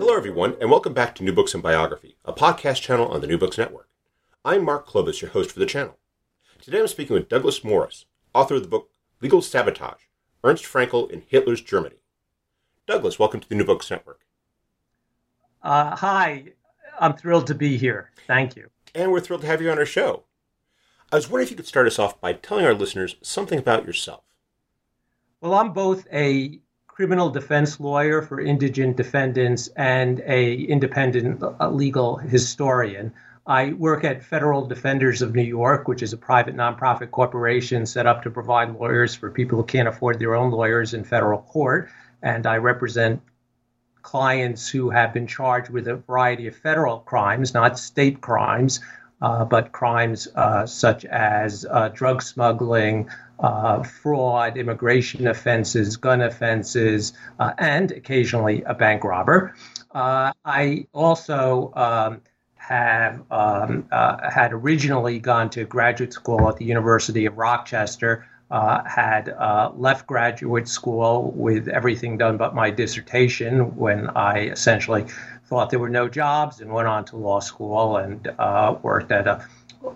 [0.00, 3.26] Hello, everyone, and welcome back to New Books and Biography, a podcast channel on the
[3.26, 3.90] New Books Network.
[4.46, 5.98] I'm Mark Klobas, your host for the channel.
[6.58, 8.88] Today I'm speaking with Douglas Morris, author of the book
[9.20, 10.04] Legal Sabotage
[10.42, 11.96] Ernst Fraenkel in Hitler's Germany.
[12.86, 14.20] Douglas, welcome to the New Books Network.
[15.62, 16.44] Uh, hi,
[16.98, 18.10] I'm thrilled to be here.
[18.26, 18.70] Thank you.
[18.94, 20.24] And we're thrilled to have you on our show.
[21.12, 23.84] I was wondering if you could start us off by telling our listeners something about
[23.84, 24.24] yourself.
[25.42, 26.58] Well, I'm both a
[27.00, 33.10] criminal defense lawyer for indigent defendants and a independent uh, legal historian.
[33.46, 38.06] I work at Federal Defenders of New York, which is a private nonprofit corporation set
[38.06, 41.88] up to provide lawyers for people who can't afford their own lawyers in federal court.
[42.20, 43.22] And I represent
[44.02, 48.80] clients who have been charged with a variety of federal crimes, not state crimes,
[49.22, 53.08] uh, but crimes uh, such as uh, drug smuggling,
[53.42, 59.54] uh, fraud, immigration offenses, gun offenses, uh, and occasionally a bank robber.
[59.92, 62.20] Uh, I also um,
[62.56, 68.26] have um, uh, had originally gone to graduate school at the University of Rochester.
[68.50, 75.06] Uh, had uh, left graduate school with everything done but my dissertation when I essentially
[75.44, 78.28] thought there were no jobs and went on to law school and
[78.82, 79.46] worked at a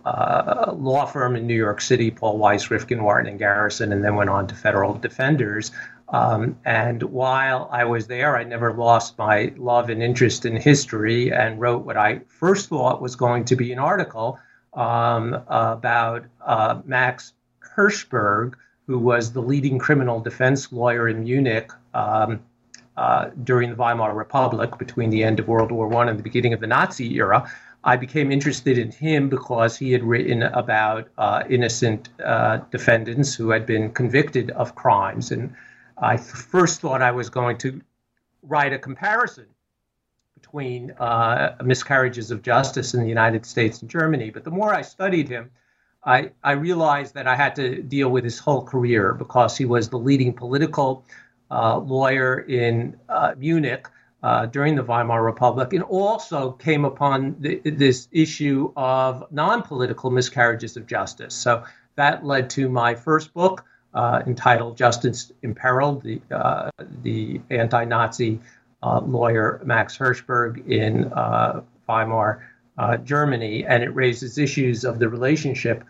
[0.04, 4.14] uh, law firm in New York City, Paul Weiss, Rifkind, Wharton, and Garrison, and then
[4.14, 5.70] went on to federal defenders.
[6.08, 11.32] Um, and while I was there, I never lost my love and interest in history
[11.32, 14.38] and wrote what I first thought was going to be an article
[14.74, 17.32] um, about uh, Max
[17.76, 18.54] Hirschberg,
[18.86, 22.40] who was the leading criminal defense lawyer in Munich um,
[22.96, 26.52] uh, during the Weimar Republic between the end of World War I and the beginning
[26.52, 27.50] of the Nazi era.
[27.84, 33.50] I became interested in him because he had written about uh, innocent uh, defendants who
[33.50, 35.30] had been convicted of crimes.
[35.30, 35.54] And
[35.98, 37.82] I first thought I was going to
[38.42, 39.46] write a comparison
[40.34, 44.30] between uh, miscarriages of justice in the United States and Germany.
[44.30, 45.50] But the more I studied him,
[46.04, 49.90] I, I realized that I had to deal with his whole career because he was
[49.90, 51.04] the leading political
[51.50, 53.88] uh, lawyer in uh, Munich
[54.24, 60.10] uh, during the Weimar Republic, and also came upon the, this issue of non political
[60.10, 61.34] miscarriages of justice.
[61.34, 61.64] So
[61.96, 66.70] that led to my first book uh, entitled Justice Imperiled, the, uh,
[67.02, 68.40] the anti Nazi
[68.82, 72.40] uh, lawyer Max Hirschberg in uh, Weimar,
[73.04, 73.66] Germany.
[73.66, 75.84] And it raises issues of the relationship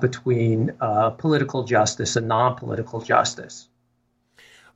[0.00, 0.70] between
[1.18, 3.68] political justice and non political justice.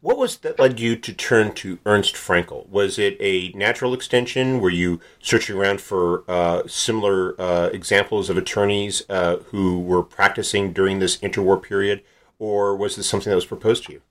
[0.03, 2.67] What was that led you to turn to Ernst Fraenkel?
[2.71, 4.59] Was it a natural extension?
[4.59, 10.73] Were you searching around for uh, similar uh, examples of attorneys uh, who were practicing
[10.73, 12.03] during this interwar period,
[12.39, 14.03] or was this something that was proposed to you?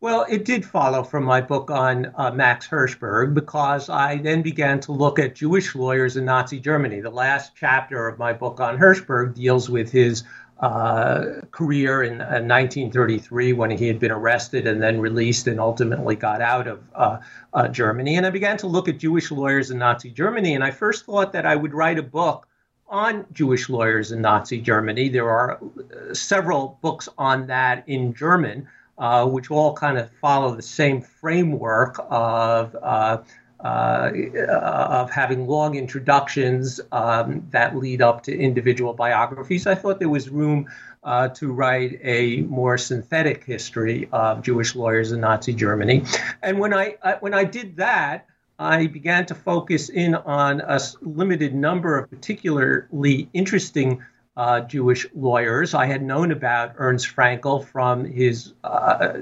[0.00, 4.78] Well, it did follow from my book on uh, Max Hirschberg because I then began
[4.80, 7.00] to look at Jewish lawyers in Nazi Germany.
[7.00, 10.22] The last chapter of my book on Hirschberg deals with his
[10.64, 16.16] uh, career in, in, 1933 when he had been arrested and then released and ultimately
[16.16, 17.18] got out of uh,
[17.52, 18.16] uh, Germany.
[18.16, 20.54] And I began to look at Jewish lawyers in Nazi Germany.
[20.54, 22.48] And I first thought that I would write a book
[22.88, 25.10] on Jewish lawyers in Nazi Germany.
[25.10, 30.56] There are uh, several books on that in German, uh, which all kind of follow
[30.56, 32.74] the same framework of
[33.64, 39.66] uh, uh, of having long introductions um, that lead up to individual biographies.
[39.66, 40.68] I thought there was room
[41.02, 46.04] uh, to write a more synthetic history of Jewish lawyers in Nazi Germany.
[46.42, 48.26] And when I, I when I did that,
[48.58, 54.04] I began to focus in on a limited number of particularly interesting
[54.36, 55.72] uh, Jewish lawyers.
[55.72, 59.14] I had known about Ernst Fraenkel from his uh,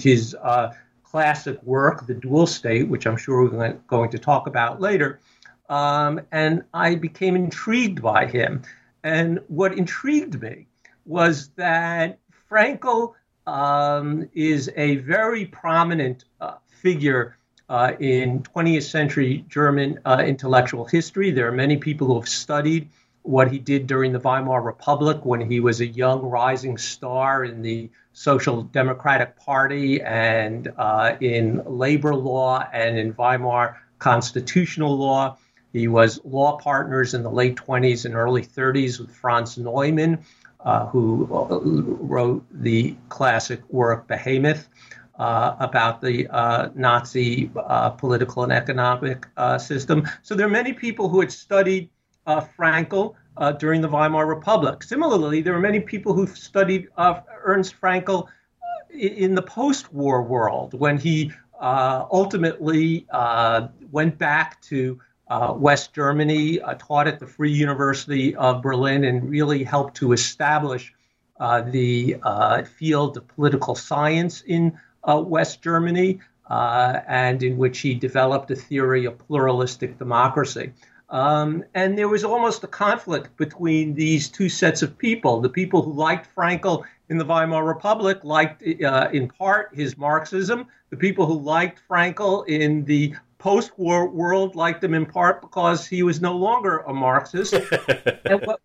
[0.00, 0.72] his uh,
[1.12, 5.20] classic work, The Dual State, which I'm sure we're going to talk about later.
[5.68, 8.62] Um, and I became intrigued by him.
[9.04, 10.66] And what intrigued me
[11.04, 12.18] was that
[12.50, 13.12] Fraenkel
[13.46, 17.36] um, is a very prominent uh, figure
[17.68, 21.30] uh, in 20th century German uh, intellectual history.
[21.30, 22.88] There are many people who have studied
[23.20, 27.60] what he did during the Weimar Republic when he was a young rising star in
[27.60, 35.36] the Social Democratic Party and uh, in labor law and in Weimar constitutional law.
[35.72, 40.24] He was law partners in the late 20s and early 30s with Franz Neumann,
[40.60, 44.68] uh, who uh, wrote the classic work Behemoth.
[45.18, 50.08] Uh, about the uh, Nazi uh, political and economic uh, system.
[50.22, 51.90] So there are many people who had studied
[52.26, 53.14] Fraenkel
[53.58, 54.82] during the Weimar Republic.
[54.82, 58.28] Similarly, there are many people who've studied Ernst Fraenkel
[58.90, 63.06] in the post-war world when he ultimately
[63.90, 65.00] went back to
[65.32, 70.12] uh, West Germany, uh, taught at the Free University of Berlin, and really helped to
[70.12, 70.92] establish
[71.40, 76.20] uh, the uh, field of political science in uh, West Germany,
[76.50, 80.72] uh, and in which he developed a theory of pluralistic democracy.
[81.12, 85.42] Um, and there was almost a conflict between these two sets of people.
[85.42, 90.66] The people who liked Fraenkel in the Weimar Republic liked, in part, his Marxism.
[90.88, 95.86] The people who liked Fraenkel in the post war world liked him in part because
[95.86, 97.52] he was no longer a Marxist.
[98.24, 98.60] and what,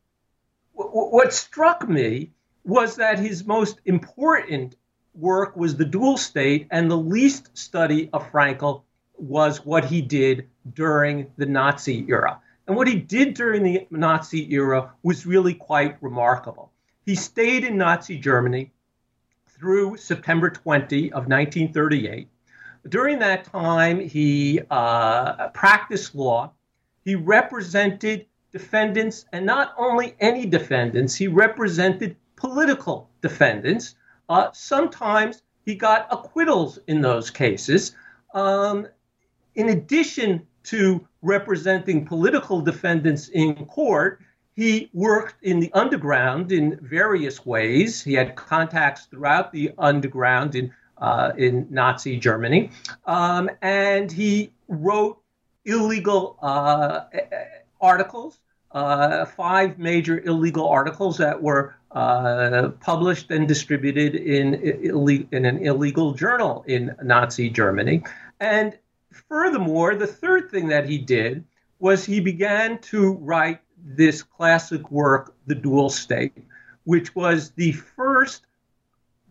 [0.72, 2.32] what struck me
[2.64, 4.78] was that his most important
[5.14, 8.84] work was the dual state, and the least study of Fraenkel
[9.18, 12.40] was what he did during the Nazi era.
[12.68, 16.72] And what he did during the Nazi era was really quite remarkable.
[17.06, 18.72] He stayed in Nazi Germany
[19.48, 22.28] through September 20 of 1938
[22.90, 26.52] during that time, he uh, practiced law.
[27.04, 33.96] He represented defendants, and not only any defendants, he represented political defendants.
[34.30, 37.96] Uh, sometimes he got acquittals in those cases.
[38.34, 38.88] Um,
[39.56, 44.22] in addition to representing political defendants in court,
[44.56, 48.04] he worked in the underground in various ways.
[48.04, 52.72] He had contacts throughout the underground in uh, in Nazi Germany.
[53.06, 55.22] Um, and he wrote
[55.66, 57.02] illegal uh,
[57.80, 58.40] articles,
[58.72, 64.56] uh, five major illegal articles that were uh, published and distributed in,
[65.31, 68.04] in an illegal journal in Nazi Germany.
[68.40, 68.78] And
[69.12, 71.44] furthermore, the third thing that he did
[71.80, 76.33] was he began to write this classic work, The Dual State,
[76.83, 78.45] which was the first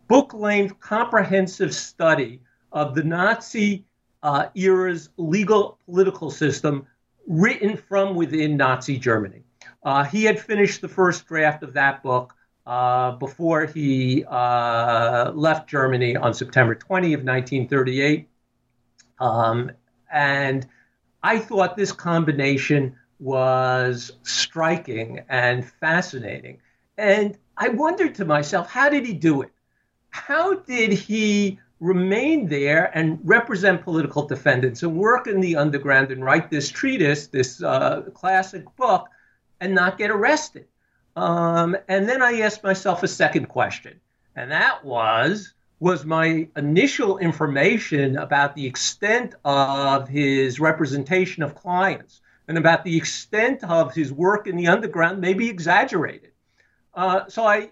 [0.07, 2.39] book length comprehensive study
[2.71, 3.85] of the Nazi
[4.23, 6.87] uh, era's legal political system
[7.27, 9.43] written from within Nazi Germany.
[9.83, 12.33] Uh, he had finished the first draft of that book
[12.65, 18.27] uh, before he uh, left Germany on September 20 of 1938.
[19.19, 19.71] Um,
[20.11, 20.65] and
[21.23, 26.59] I thought this combination was striking and fascinating.
[26.97, 29.51] And I wondered to myself, how did he do it?
[30.17, 36.23] how did he remain there and represent political defendants and work in the underground and
[36.23, 39.07] write this treatise, this uh, classic book,
[39.61, 40.65] and not get arrested?
[41.15, 43.99] Um, and then I asked myself a second question,
[44.35, 52.21] and that was was my initial information about the extent of his representation of clients
[52.47, 56.31] and about the extent of his work in the underground maybe exaggerated.
[56.93, 57.69] Uh, so I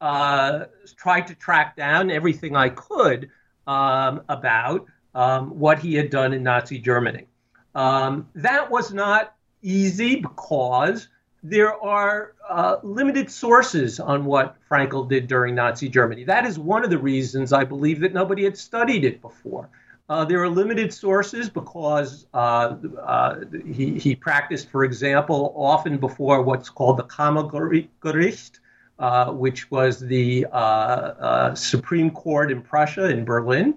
[0.00, 0.64] uh,
[0.96, 3.30] tried to track down everything I could
[3.66, 7.28] um, about um, what he had done in Nazi Germany.
[7.74, 11.08] Um, that was not easy because
[11.42, 16.24] there are uh, limited sources on what Fraenkel did during Nazi Germany.
[16.24, 19.68] That is one of the reasons I believe that nobody had studied it before.
[20.08, 23.40] Uh, there are limited sources because uh, uh,
[23.72, 28.58] he, he, practiced, for example, often before what's called the Kammergericht,
[28.98, 33.74] uh, which was the uh, Supreme Court in Prussia, in Berlin.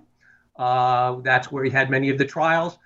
[0.57, 2.77] That's where he had many of the trials.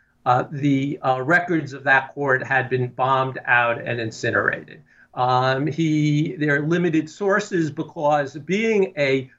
[0.51, 4.81] The records of that court had been bombed out and incinerated.
[5.13, 9.29] Um, he, there are limited sources because being a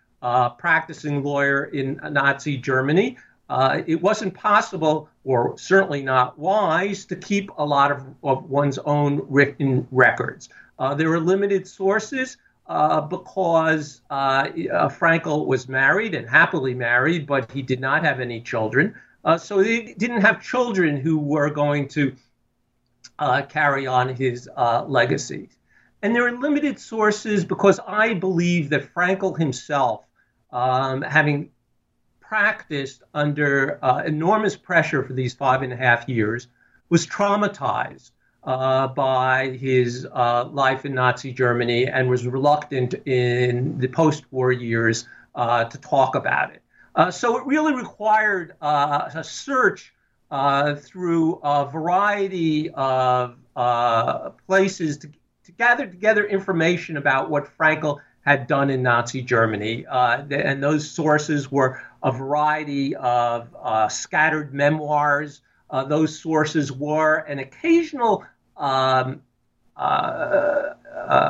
[0.58, 3.16] practicing lawyer in Nazi Germany,
[3.50, 8.78] uh, it wasn't possible, or certainly not wise, to keep a lot of, of one's
[8.78, 10.48] own written records.
[10.78, 12.36] Uh, there were limited sources
[12.68, 14.14] uh, because uh,
[14.72, 18.94] uh, Fraenkel was married and happily married, but he did not have any children.
[19.24, 22.14] Uh, so he didn't have children who were going to
[23.18, 24.48] uh, carry on his
[24.86, 25.48] legacy.
[26.02, 30.04] And there are limited sources because I believe that Fraenkel himself,
[30.50, 31.50] um, having
[32.20, 36.46] practiced under enormous pressure for these five and a half years,
[36.88, 38.10] was traumatized
[38.44, 44.52] uh, by his uh, life in Nazi Germany and was reluctant in the post war
[44.52, 46.62] years uh, to talk about it.
[46.94, 49.92] Uh, so it really required uh, a search
[50.30, 55.08] uh, through a variety of uh, places to,
[55.44, 59.86] to, gather together information about what Fraenkel had done in Nazi Germany.
[59.86, 63.48] Uh, and those sources were a variety of
[63.92, 65.42] scattered memoirs.
[65.88, 68.24] those sources were an occasional
[68.56, 69.22] um,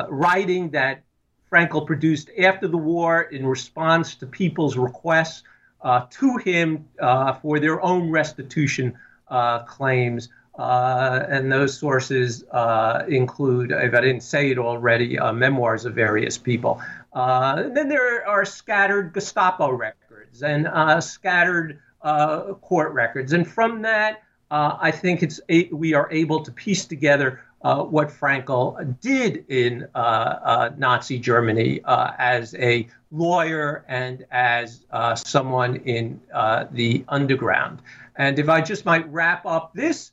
[0.09, 1.03] writing that
[1.51, 5.43] Fraenkel produced after the war in response to people's requests
[5.83, 8.93] to him uh, for their own restitution
[9.27, 10.29] uh, claims.
[10.59, 16.37] Uh, and those sources uh, include, if I didn't say it already, memoirs of various
[16.37, 16.81] people.
[17.13, 20.67] then there are scattered Gestapo records and
[21.03, 23.33] scattered court records.
[23.33, 25.39] And from that, I think it's
[25.71, 31.81] we are able to piece together uh, what Fraenkel did in uh, uh, Nazi Germany
[31.83, 37.81] uh, as a lawyer and as uh, someone in uh, the underground.
[38.15, 40.11] And if I just might wrap up this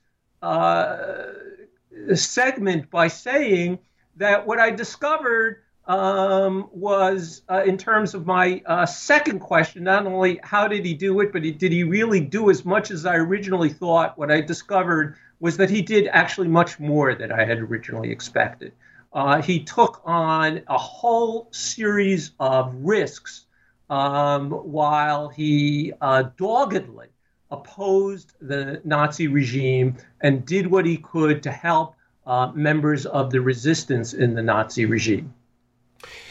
[2.15, 3.79] segment by saying
[4.17, 10.69] that what I discovered um, was, in terms of my second question, not only how
[10.69, 14.19] did he do it, but did he really do as much as I originally thought?
[14.19, 18.73] What I discovered was that he did actually much more than I had originally expected.
[19.13, 23.47] Uh, he took on a whole series of risks
[23.91, 27.09] um, while he uh, doggedly
[27.51, 31.95] opposed the Nazi regime and did what he could to help
[32.27, 35.33] uh, members of the resistance in the Nazi regime.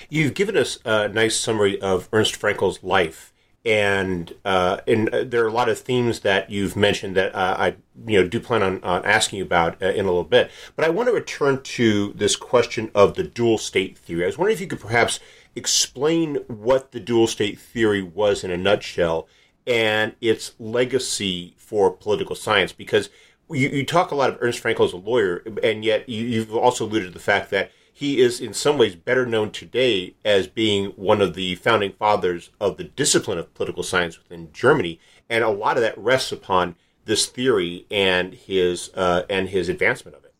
[0.10, 3.34] You've given us a nice summary of Ernst Fraenkel's life
[3.68, 7.56] and uh, and uh, there are a lot of themes that you've mentioned that uh,
[7.60, 7.76] I
[8.08, 10.50] you know do plan on, asking you about uh, in a little bit.
[10.78, 14.24] But I want to return to this question of the dual state theory.
[14.24, 15.20] I was wondering if you could perhaps
[15.54, 19.28] explain what the dual state theory was in a nutshell
[19.66, 23.10] and its legacy for political science, because
[23.50, 26.56] you, you talk a lot of Ernst Fraenkel as a lawyer, and yet you, you've
[26.56, 30.48] also alluded to the fact that he is in some ways better known today as
[30.48, 35.00] being one of the founding fathers of the discipline of political science within Germany,
[35.32, 36.76] and a lot of that rests upon
[37.06, 40.36] this theory and his uh, and his advancement of it.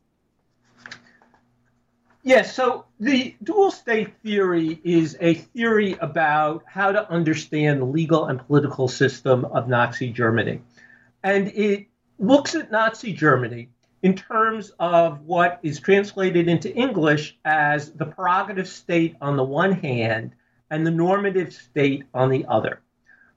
[2.22, 8.26] Yes, so the dual state theory is a theory about how to understand the legal
[8.26, 10.62] and political system of Nazi Germany.
[11.24, 11.88] And it
[12.20, 13.70] looks at Nazi Germany
[14.08, 19.74] in terms of what is translated into English as the prerogative state on the one
[19.74, 20.32] hand
[20.70, 22.80] and the normative state on the other.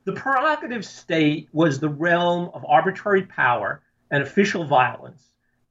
[0.05, 5.21] The prerogative state was the realm of arbitrary power and official violence,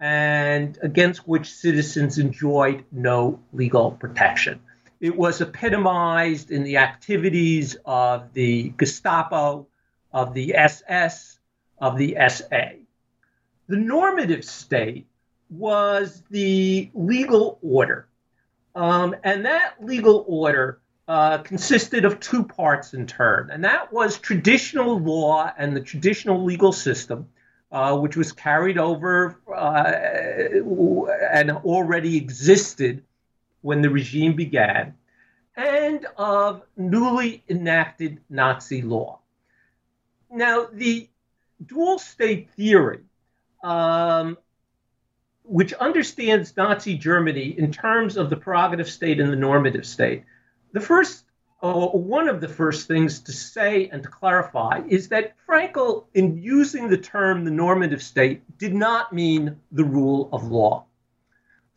[0.02, 4.60] and against which citizens enjoyed no legal protection.
[5.00, 9.66] It was epitomized in the activities of the Gestapo,
[10.12, 11.40] of the SS,
[11.78, 12.80] of the SA.
[13.70, 15.06] The normative state
[15.52, 18.08] was the legal order.
[18.76, 24.18] Um, and that legal order uh, consisted of two parts in turn, and that was
[24.18, 27.28] traditional law and the traditional legal system,
[27.72, 29.92] uh, which was carried over uh,
[31.32, 33.04] and already existed
[33.62, 34.96] when the regime began,
[35.56, 39.20] and of newly enacted Nazi law.
[40.32, 41.08] Now, the
[41.66, 43.02] dual state theory
[43.64, 44.38] um,
[45.44, 50.24] which understands Nazi Germany in terms of the prerogative state and the normative state.
[50.74, 51.26] The first,
[51.64, 56.38] uh, one of the first things to say and to clarify is that Fraenkel, in
[56.38, 60.86] using the term the normative state, did not mean the rule of law.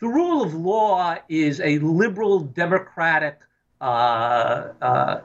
[0.01, 3.39] The rule of law is a liberal democratic
[3.81, 5.21] uh, uh,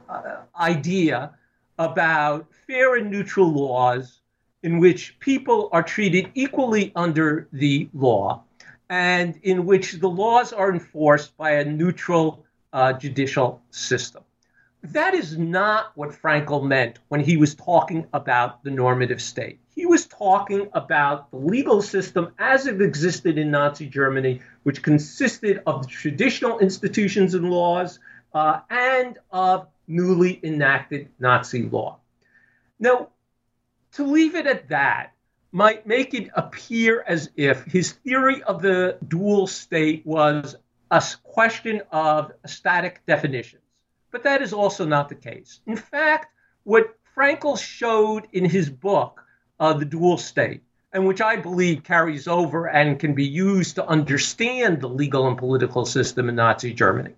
[0.59, 1.31] idea
[1.79, 4.21] about fair and neutral laws
[4.63, 8.43] in which people are treated equally under the law
[8.89, 14.23] and in which the laws are enforced by a neutral uh, judicial system.
[14.83, 19.59] That is not what Fraenkel meant when he was talking about the normative state.
[19.75, 25.61] He was talking about the legal system as it existed in Nazi Germany, which consisted
[25.67, 27.99] of traditional institutions and laws
[28.33, 31.97] uh, and of newly enacted Nazi law.
[32.79, 33.09] Now,
[33.97, 35.13] to leave it at that
[35.51, 40.55] might make it appear as if his theory of the dual state was
[40.91, 43.63] a question of static definitions.
[44.11, 45.61] But that is also not the case.
[45.65, 46.31] In fact,
[46.63, 49.23] what Fraenkel showed in his book,
[49.59, 50.61] uh, The Dual State,
[50.93, 55.37] and which I believe carries over and can be used to understand the legal and
[55.37, 57.15] political system in Nazi Germany,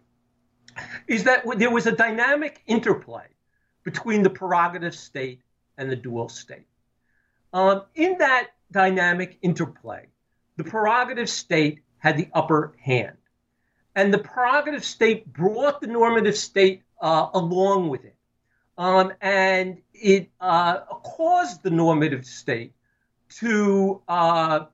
[1.08, 3.26] is that there was a dynamic interplay
[3.84, 5.42] between the prerogative state
[5.78, 6.69] and the dual state.
[7.54, 10.06] Um, in that dynamic interplay,
[10.58, 13.18] the prerogative state had the upper hand.
[13.96, 18.16] And the prerogative state brought the normative state uh, along with it.
[18.78, 22.74] Um, and it uh, caused the normative state
[23.40, 24.66] to uh,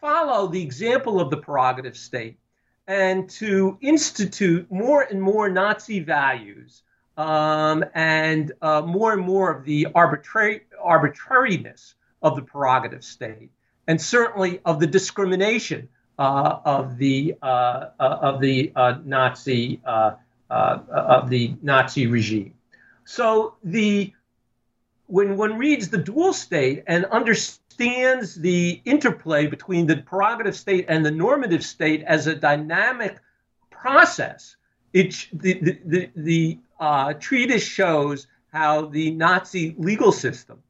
[0.00, 2.38] follow the example of the prerogative state
[2.86, 6.82] and to institute more and more Nazi values
[7.16, 13.50] um, and uh, more and more of the arbitrariness of the prerogative state,
[13.86, 15.88] and certainly of the discrimination
[16.18, 17.46] uh, of the uh,
[17.98, 20.12] uh of the uh, Nazi uh,
[20.50, 22.54] of the Nazi regime.
[23.04, 24.12] So the
[25.06, 31.04] when one reads the dual state and understands the interplay between the prerogative state and
[31.04, 33.18] the normative state as a dynamic
[33.70, 34.56] process,
[34.92, 40.62] it, the, the, the, the treatise shows how the Nazi legal system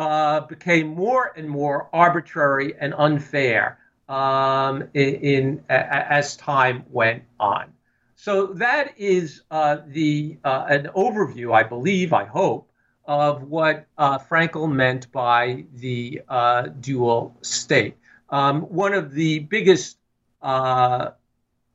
[0.00, 3.78] uh, became more and more arbitrary and unfair
[4.08, 7.70] um, in, in as time went on.
[8.16, 12.70] So that is uh, the uh, an overview, I believe, I hope,
[13.04, 17.98] of what uh, Fraenkel meant by the uh, dual state.
[18.30, 19.98] Um, one of the biggest
[20.40, 21.10] uh,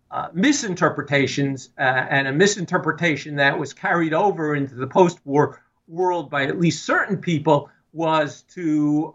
[0.10, 6.60] uh, misinterpretations and a misinterpretation that was carried over into the post-war world by at
[6.60, 9.14] least certain people was to,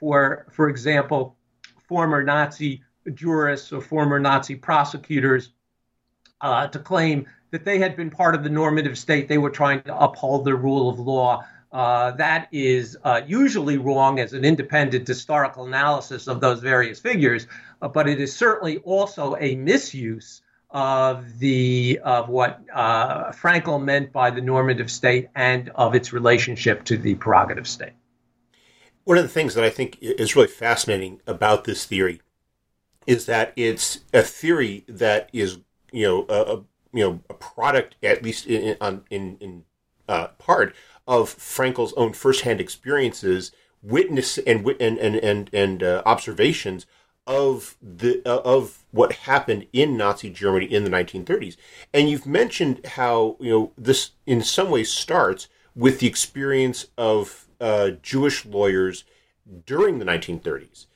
[0.00, 1.36] for for example,
[1.86, 2.82] former Nazi
[3.14, 5.50] jurists or former Nazi prosecutors
[6.40, 9.28] uh, to claim that they had been part of the normative state.
[9.28, 11.44] They were trying to uphold the rule of law.
[11.70, 17.46] Uh, that is uh, usually wrong as an independent historical analysis of those various figures,
[17.80, 24.12] uh, but it is certainly also a misuse of the of what uh, Fraenkel meant
[24.12, 27.92] by the normative state and of its relationship to the prerogative state.
[29.04, 32.20] One of the things that I think is really fascinating about this theory
[33.06, 35.58] is that it's a theory that is
[35.90, 36.56] you know a, a
[36.92, 38.76] you know a product at least in
[39.10, 39.64] in in
[40.08, 40.74] uh, part
[41.06, 46.86] of Fraenkel's own firsthand experiences, witness and and and and, and uh, observations
[47.26, 51.56] of the uh, of what happened in Nazi Germany in the 1930s.
[51.94, 57.46] And you've mentioned how you know this in some ways starts with the experience of
[57.60, 59.04] uh, Jewish lawyers
[59.66, 60.86] during the 1930s.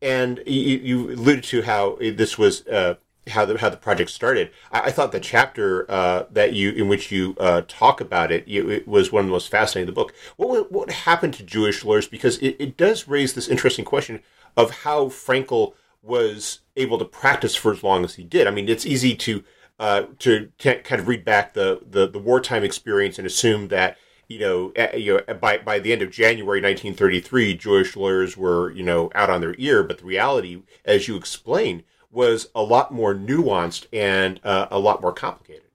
[0.00, 2.94] And you, you alluded to how this was uh,
[3.28, 4.50] how the how the project started.
[4.72, 8.48] I, I thought the chapter uh, that you in which you uh, talk about it,
[8.48, 10.12] you, it was one of the most fascinating of the book.
[10.36, 12.08] What what happened to Jewish lawyers?
[12.08, 14.20] Because it, it does raise this interesting question
[14.56, 18.46] of how Fraenkel was able to practice for as long as he did.
[18.46, 19.44] I mean, it's easy to
[19.78, 24.40] uh, to kind of read back the, the, the wartime experience and assume that you
[24.40, 29.10] know, you know, by by the end of January 1933, Jewish lawyers were you know
[29.14, 29.82] out on their ear.
[29.82, 35.00] But the reality, as you explain, was a lot more nuanced and uh, a lot
[35.00, 35.67] more complicated.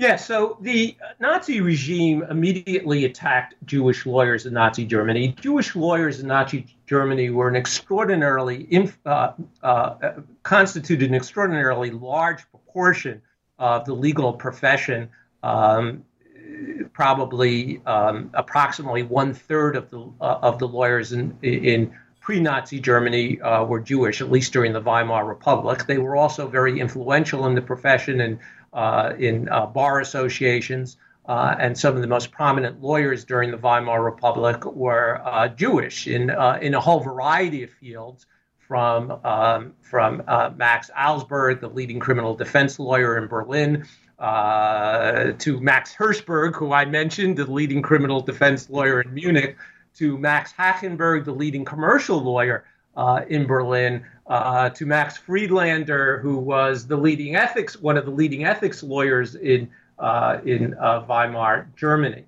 [0.00, 5.36] Yeah, so the Nazi regime immediately attacked Jewish lawyers in Nazi Germany.
[5.38, 9.32] Jewish lawyers in Nazi Germany were an extraordinarily uh,
[9.62, 13.20] uh, constituted an extraordinarily large proportion
[13.58, 15.10] of the legal profession.
[15.42, 16.06] Um,
[16.94, 23.40] probably um, approximately one third of the uh, of the lawyers in in pre-Nazi Germany
[23.40, 25.86] uh, were Jewish, at least during the Weimar Republic.
[25.86, 28.38] They were also very influential in the profession and
[29.18, 30.96] in uh, bar associations.
[31.26, 36.06] Uh, and some of the most prominent lawyers during the Weimar Republic were uh, Jewish
[36.08, 38.26] in uh, in a whole variety of fields,
[38.58, 40.22] from um, from
[40.56, 43.86] Max Alsberg, the leading criminal defense lawyer in Berlin,
[44.18, 49.56] to Max Hirschberg, who I mentioned, the leading criminal defense lawyer in Munich,
[49.96, 52.64] to Max Hachenburg, the leading commercial lawyer
[52.96, 58.10] uh, in Berlin, uh, to Max Friedlander, who was the leading ethics, one of the
[58.10, 62.24] leading ethics lawyers in uh, in uh, Weimar, Germany.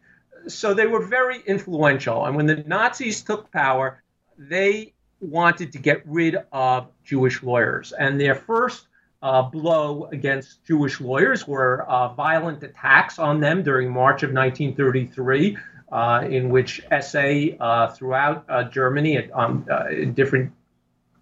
[0.46, 2.27] So they were very influential.
[2.27, 4.03] And when the Nazis took power,
[4.37, 7.92] they wanted to get rid of Jewish lawyers.
[7.92, 8.88] And their first
[9.22, 15.57] uh, blow against Jewish lawyers were uh, violent attacks on them during March of 1933
[15.57, 15.61] uh,
[15.92, 17.18] in which SA
[17.61, 19.66] uh, throughout uh, Germany at um,
[20.14, 20.52] different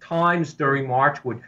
[0.01, 1.41] times during March would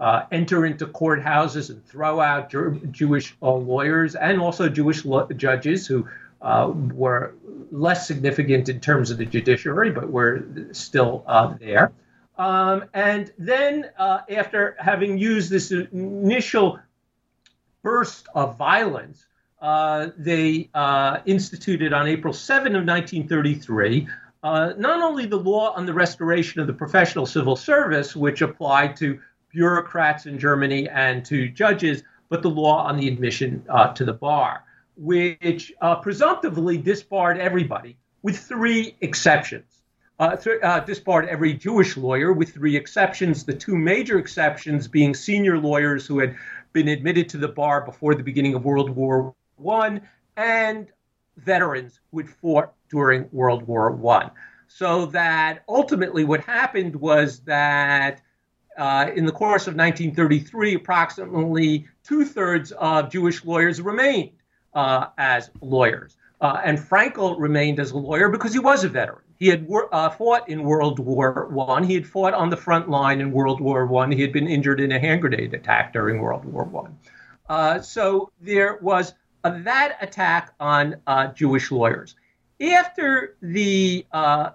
[0.00, 5.28] uh, enter into courthouses and throw out Jer- Jewish uh, lawyers and also Jewish lo-
[5.36, 6.08] judges who
[6.40, 7.34] uh, were
[7.72, 11.24] less significant in terms of the judiciary, but were still
[11.60, 11.92] there.
[12.36, 16.78] Um, and then, after having used this initial
[17.82, 19.26] burst of violence
[19.60, 24.08] uh, they uh, instituted on April 7 of 1933
[24.42, 28.96] uh, not only the law on the restoration of the professional civil service, which applied
[28.96, 29.18] to
[29.50, 34.12] bureaucrats in Germany and to judges, but the law on the admission uh, to the
[34.12, 34.62] bar,
[34.96, 39.82] which uh, presumptively disbarred everybody with three exceptions.
[40.20, 45.58] Uh, th- disbarred every Jewish lawyer with three exceptions, the two major exceptions being senior
[45.58, 46.36] lawyers who had
[46.72, 49.34] been admitted to the bar before the beginning of World War
[49.66, 50.00] I
[50.36, 50.88] and
[51.36, 54.30] veterans who had fought during World War I.
[54.68, 58.20] So that ultimately what happened was that
[58.76, 64.32] uh, in the course of 1933, approximately two thirds of Jewish lawyers remained
[64.74, 66.16] uh, as lawyers.
[66.40, 69.24] Uh, and Fraenkel remained as a lawyer because he was a veteran.
[69.38, 71.84] He had uh, fought in World War One.
[71.84, 74.10] He had fought on the front line in World War One.
[74.12, 76.98] He had been injured in a hand grenade attack during World War One.
[77.48, 82.14] Uh, so there was that attack on uh, Jewish lawyers.
[82.60, 84.04] After the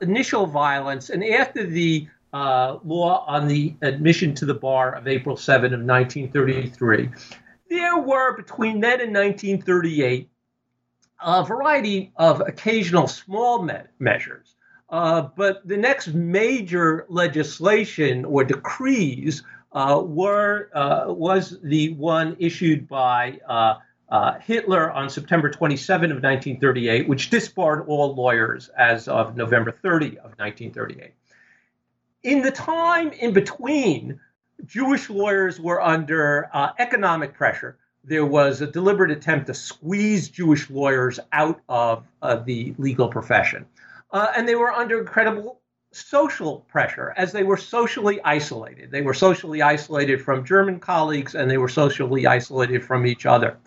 [0.02, 5.38] initial violence and after the uh, law on the admission to the bar of April
[5.38, 7.10] 7 of 1933,
[7.70, 10.30] there were between then and 1938
[11.26, 14.56] a variety of occasional small me- measures.
[14.90, 22.88] Uh, but the next major legislation or decrees uh, were uh, was the one issued
[22.88, 23.40] by
[24.14, 30.20] uh, Hitler on September 27 of 1938, which disbarred all lawyers as of November 30
[30.20, 31.12] of 1938
[32.24, 34.20] in the time in between,
[34.66, 37.78] Jewish lawyers were under uh, economic pressure.
[38.06, 43.66] There was a deliberate attempt to squeeze Jewish lawyers out of uh, the legal profession.
[44.12, 45.60] Uh, and they were under incredible
[45.94, 48.92] social pressure as they were socially isolated.
[48.92, 53.58] They were socially isolated from German colleagues and they were socially isolated from each other.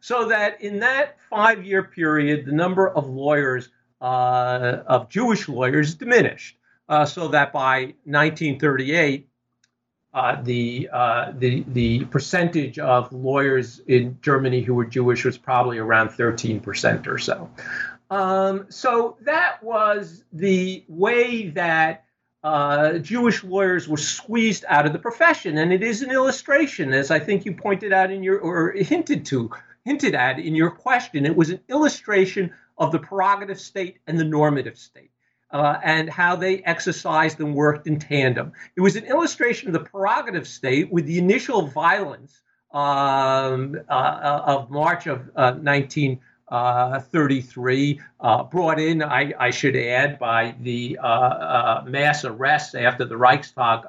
[0.00, 3.68] So that in that five year period, the number of lawyers,
[4.00, 6.56] uh, of Jewish lawyers, diminished
[6.88, 9.28] uh, so that by 1938,
[10.12, 15.78] uh, the uh, the the percentage of lawyers in Germany who were Jewish was probably
[15.78, 17.50] around 13 percent or so.
[18.14, 22.04] Um, so that was the way that
[22.44, 27.10] uh, Jewish lawyers were squeezed out of the profession, and it is an illustration, as
[27.10, 29.50] I think you pointed out in your or hinted to
[29.84, 31.26] hinted at in your question.
[31.26, 35.10] It was an illustration of the prerogative state and the normative state
[35.50, 38.52] uh, and how they exercised and worked in tandem.
[38.76, 44.42] It was an illustration of the prerogative state with the initial violence um, uh, uh
[44.46, 47.00] of March of 1933, uh,
[48.20, 50.98] uh, brought in, I, I, should add, by the
[51.86, 53.80] mass arrests after the Reichstag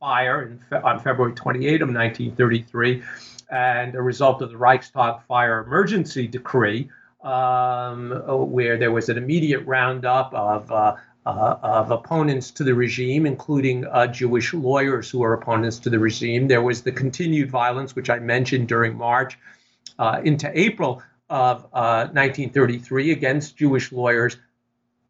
[0.00, 3.02] fire fe- on February 28 of 1933,
[3.50, 6.90] and a result of the Reichstag fire emergency decree
[7.26, 8.10] um,
[8.50, 13.84] where there was an immediate roundup of uh, uh, of opponents to the regime, including
[13.86, 16.46] uh, Jewish lawyers who are opponents to the regime.
[16.46, 19.36] There was the continued violence, which I mentioned during March
[19.98, 24.36] uh, into April of 1933 uh, against Jewish lawyers.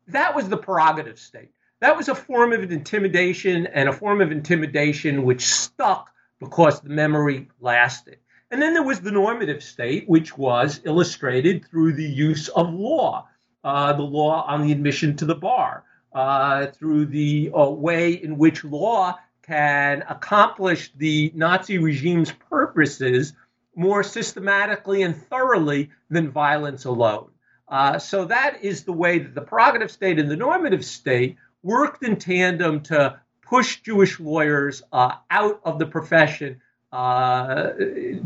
[0.08, 1.50] That was the prerogative state.
[1.80, 6.88] That was a form of intimidation and a form of intimidation which stuck because the
[6.88, 8.18] memory lasted.
[8.50, 13.28] And then there was the normative state, which was illustrated through the use of law,
[13.64, 18.38] uh, the law on the admission to the bar, uh, through the uh, way in
[18.38, 23.32] which law can accomplish the Nazi regime's purposes
[23.76, 27.30] more systematically and thoroughly than violence alone.
[27.68, 32.02] Uh, so that is the way that the prerogative state and the normative state worked
[32.02, 36.60] in tandem to push Jewish lawyers uh, out of the profession
[36.92, 37.72] uh,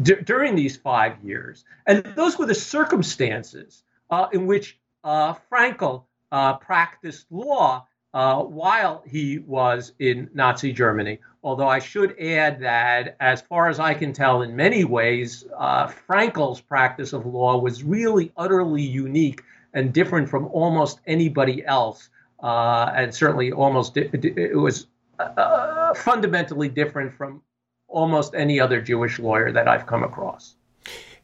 [0.03, 1.65] d- during these five years.
[1.87, 9.03] And those were the circumstances uh, in which uh, Fraenkel uh, practiced law uh, while
[9.07, 11.21] he was in Nazi Germany.
[11.43, 15.87] Although I should add that, as far as I can tell, in many ways, uh,
[15.87, 19.43] Fraenkel's practice of law was really utterly unique
[19.73, 22.11] and different from almost anybody else.
[22.43, 24.87] Uh, and certainly almost, it was
[25.19, 27.43] uh, fundamentally different from
[27.89, 30.57] almost any other Jewish lawyer that I've come across.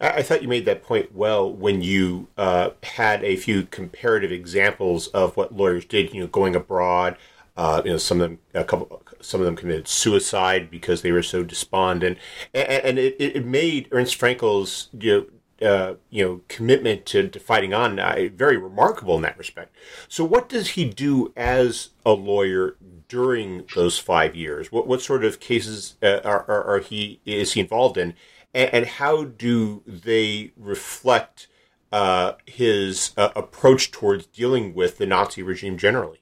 [0.01, 5.09] I thought you made that point well when you uh, had a few comparative examples
[5.09, 6.13] of what lawyers did.
[6.13, 7.17] You know, going abroad.
[7.57, 11.11] Uh, you know, some of them, a couple, some of them committed suicide because they
[11.11, 12.19] were so despondent,
[12.53, 15.27] and, and it, it made Ernst Fraenkel's you know,
[15.63, 19.75] uh, you know commitment to, to fighting on uh, very remarkable in that respect.
[20.07, 22.77] So, what does he do as a lawyer
[23.09, 24.71] during those five years?
[24.71, 28.15] What what sort of cases uh, are, are, are, he is he involved in,
[28.57, 31.47] and, and how do they reflect
[31.93, 36.21] uh, his uh, approach towards dealing with the Nazi regime generally?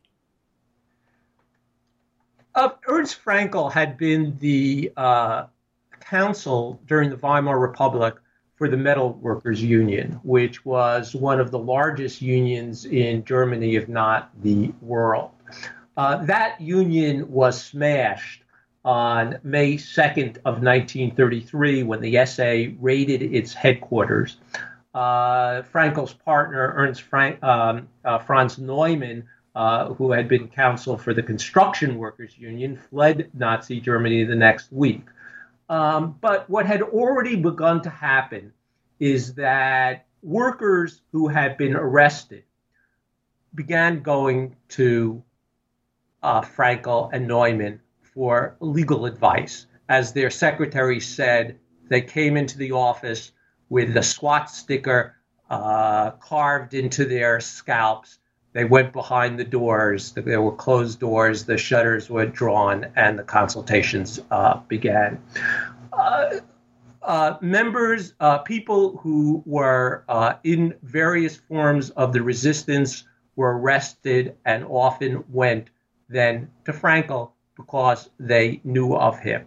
[2.55, 5.47] Uh, Ernst Fraenkel had been the uh,
[6.01, 8.17] counsel during the Weimar Republic
[8.57, 13.89] for the Metal Workers Union, which was one of the largest unions in Germany, if
[13.89, 15.31] not the world.
[15.97, 18.44] Uh, that union was smashed
[18.85, 24.37] on May 2nd of 1933 when the SA raided its headquarters.
[24.93, 31.15] Uh, Fraenkel's partner, Ernst Frank, um, uh, Franz Neumann, uh, who had been counsel for
[31.15, 35.03] the Construction Workers Union, fled Nazi Germany the next week.
[35.69, 38.53] Um, but what had already begun to happen
[39.01, 42.45] is that workers who had been arrested
[43.55, 45.23] began going to
[46.23, 47.81] uh, Fraenkel and Neumann
[48.15, 49.67] for legal advice.
[49.89, 53.33] As their secretary said, they came into the office
[53.69, 55.13] with the swastika
[55.51, 58.19] uh, carved into their scalps
[58.55, 60.13] they went behind the doors.
[60.13, 61.45] There were closed doors.
[61.45, 65.21] The shutters were drawn, and the consultations uh, began.
[65.93, 66.37] Uh,
[67.03, 74.37] uh, members, uh, people who were uh, in various forms of the resistance were arrested
[74.45, 75.71] and often went
[76.09, 79.47] then to Fraenkel because they knew of him.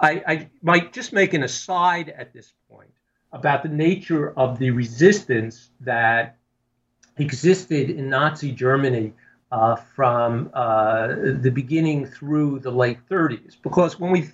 [0.00, 2.90] I, I might just make an aside at this point
[3.32, 6.36] about the nature of the resistance that
[7.16, 9.12] existed in Nazi Germany
[9.52, 11.08] uh, from uh,
[11.40, 13.56] the beginning through the late 30s.
[13.62, 14.30] Because when we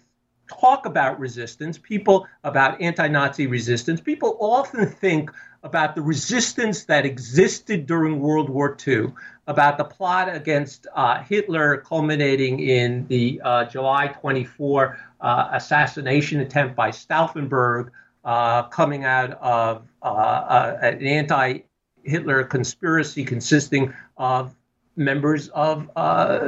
[0.61, 5.31] talk about resistance, people about anti Nazi resistance, people often think
[5.63, 9.13] about the resistance that existed during World War II,
[9.51, 16.77] about the plot against uh, Hitler culminating in the uh, July 24 uh, assassination attempt
[16.77, 17.91] by Stauffenberg.
[18.23, 21.61] Uh, coming out of an anti
[22.05, 24.55] Hitler conspiracy consisting of
[24.97, 26.39] members of uh,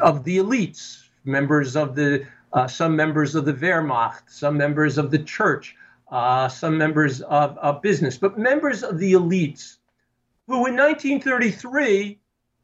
[0.00, 5.10] of the elites, members of the uh, some members of the Wehrmacht, some members of
[5.10, 5.76] the church,
[6.10, 9.76] uh, some members of, of business, but members of the elites
[10.46, 12.18] who in 1933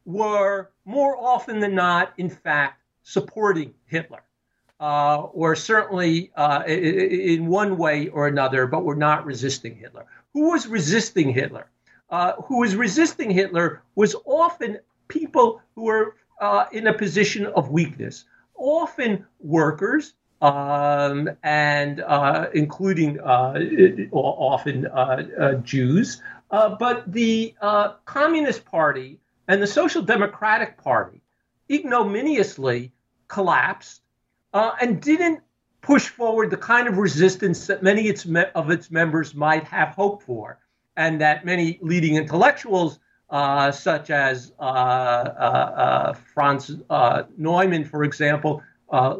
[0.04, 4.22] were more often than not, in fact, supporting Hitler.
[4.80, 10.06] Uh, or certainly uh, in one way or another, but were not resisting Hitler.
[10.32, 11.68] Who was resisting Hitler?
[12.12, 17.70] uh, who was resisting Hitler was often people who were uh, in a position of
[17.70, 20.12] weakness, often workers,
[20.42, 23.58] um, and uh, including uh,
[24.12, 26.20] often uh, uh, Jews.
[26.50, 27.54] but the
[28.04, 31.22] Communist Party and the Social Democratic Party
[31.70, 32.92] ignominiously
[33.28, 34.02] collapsed
[34.52, 35.40] and didn't
[35.80, 38.14] push forward the kind of resistance that many
[38.54, 40.58] of its members might have hoped for
[40.96, 42.98] and that many leading intellectuals,
[43.30, 48.62] uh, such as uh, uh, uh Franz uh, Neumann, for example,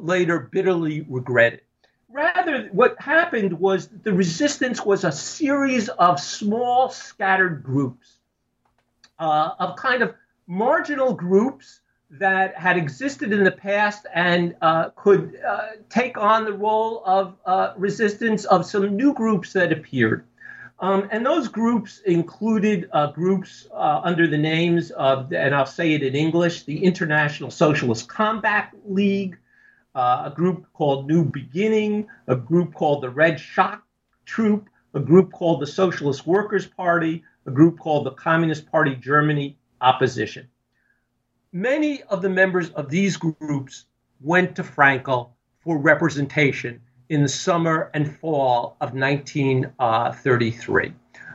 [0.01, 1.63] later bitterly regretted.
[2.11, 8.19] Rather, what happened was the resistance was a series of small, scattered groups,
[9.23, 10.15] of kind of
[10.47, 11.81] marginal groups
[12.11, 17.37] that had existed in the past and uh, could uh, take on the role of
[17.47, 20.25] uh, resistance of some new groups that appeared.
[20.81, 25.93] Um, and those groups included uh, groups uh, under the names of, and I'll say
[25.95, 29.39] it in English, the International Socialist Combat League,
[29.95, 33.85] uh, a group called New Beginning, a group called the Red Shock
[34.27, 39.59] Troop, a group called the Socialist Workers' Party, a group called the Communist Party Germany
[39.81, 40.47] Opposition.
[41.53, 43.87] Many of the members of these groups
[44.21, 50.93] went to Fraenkel for representation in the summer and fall of 1933.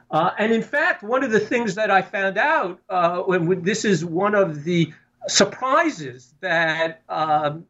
[0.10, 3.84] Uh, and in fact, one of the things that I found out, uh, when this
[3.84, 4.93] is one of the
[5.28, 7.65] surprises that um,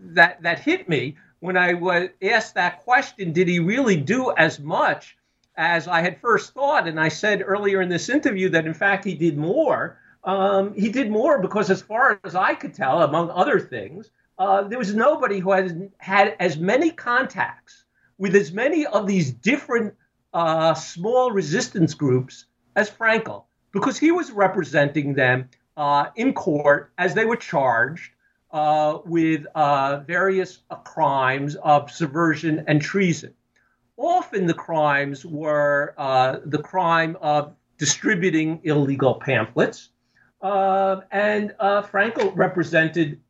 [0.00, 4.60] that that hit me when I was asked that question: Did he really do as
[4.60, 5.17] much
[5.58, 6.88] as I had first thought?
[6.88, 9.98] And I said earlier in this interview that in fact he did more.
[10.24, 14.62] Um, he did more because, as far as I could tell, among other things, uh,
[14.62, 17.84] there was nobody who had had as many contacts
[18.18, 19.94] with as many of these different
[20.32, 27.14] uh, small resistance groups as Fraenkel, because he was representing them uh, in court as
[27.14, 28.12] they were charged
[28.52, 33.34] uh, with uh, various crimes of subversion and treason.
[33.98, 35.92] Often the crimes were
[36.46, 39.90] the crime of distributing illegal pamphlets.
[40.40, 43.20] and Fraenkel represented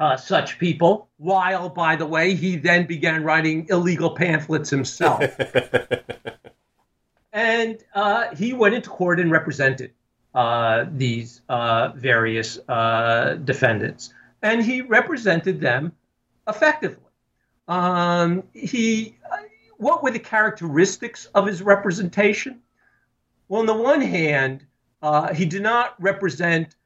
[0.00, 5.22] uh, such people, while, by the way, he then began writing illegal pamphlets himself.
[7.32, 9.92] and uh, he went into court and represented
[10.34, 15.92] uh, these uh, various uh, defendants, and he represented them
[16.48, 17.04] effectively.
[17.68, 19.16] Um, he,
[19.80, 22.60] what were the characteristics of his representation?
[23.48, 24.66] Well, on the one hand,
[25.00, 26.76] uh, he did not represent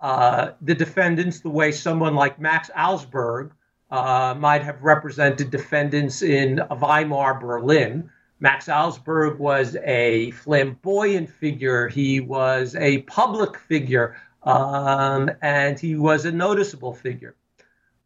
[0.00, 3.52] uh, the defendants the way someone like Max Alsberg
[3.90, 8.10] uh, might have represented defendants in Weimar, Berlin.
[8.38, 11.88] Max Alsberg was a flamboyant figure.
[11.88, 17.34] He was a public figure, um, and he was a noticeable figure.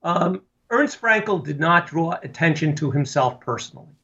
[0.05, 3.97] Um, Ernst Fraenkel did not draw attention to himself personally.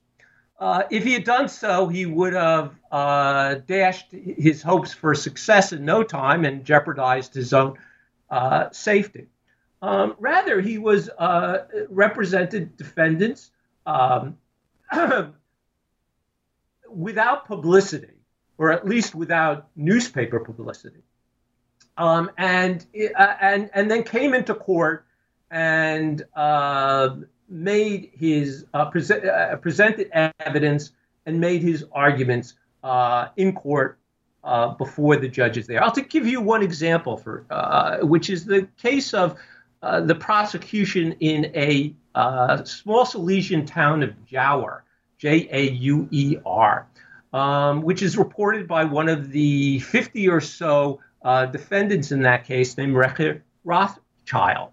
[0.63, 5.73] Uh, if he had done so, he would have uh, dashed his hopes for success
[5.73, 7.77] in no time and jeopardized his own
[8.31, 9.27] uh, safety.
[9.83, 13.51] Um, rather, he was uh, represented defendants
[13.87, 14.39] um,
[16.89, 18.15] without publicity,
[18.57, 21.03] or at least without newspaper publicity,
[21.97, 25.07] um, and uh, and and then came into court
[25.51, 27.17] and uh,
[27.53, 30.11] made his uh, uh, presented
[30.41, 30.93] evidence
[31.27, 33.99] and made his arguments uh, in court
[34.43, 35.83] uh, before the judges there.
[35.83, 39.39] I'll to give you one example for uh, which is the case of
[39.83, 41.95] uh, the prosecution in a
[42.65, 44.81] small Silesian town of Jauer,
[45.19, 46.87] J A U E R,
[47.33, 51.01] um, which is reported by one of the 50 or so
[51.53, 54.71] defendants in that case named Recha Rothschild.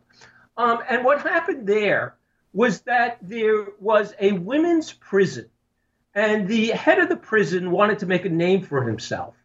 [0.58, 2.16] Um, and what happened there
[2.54, 5.50] was that there was a women's prison,
[6.16, 9.36] and the head of the prison wanted to make a name for himself,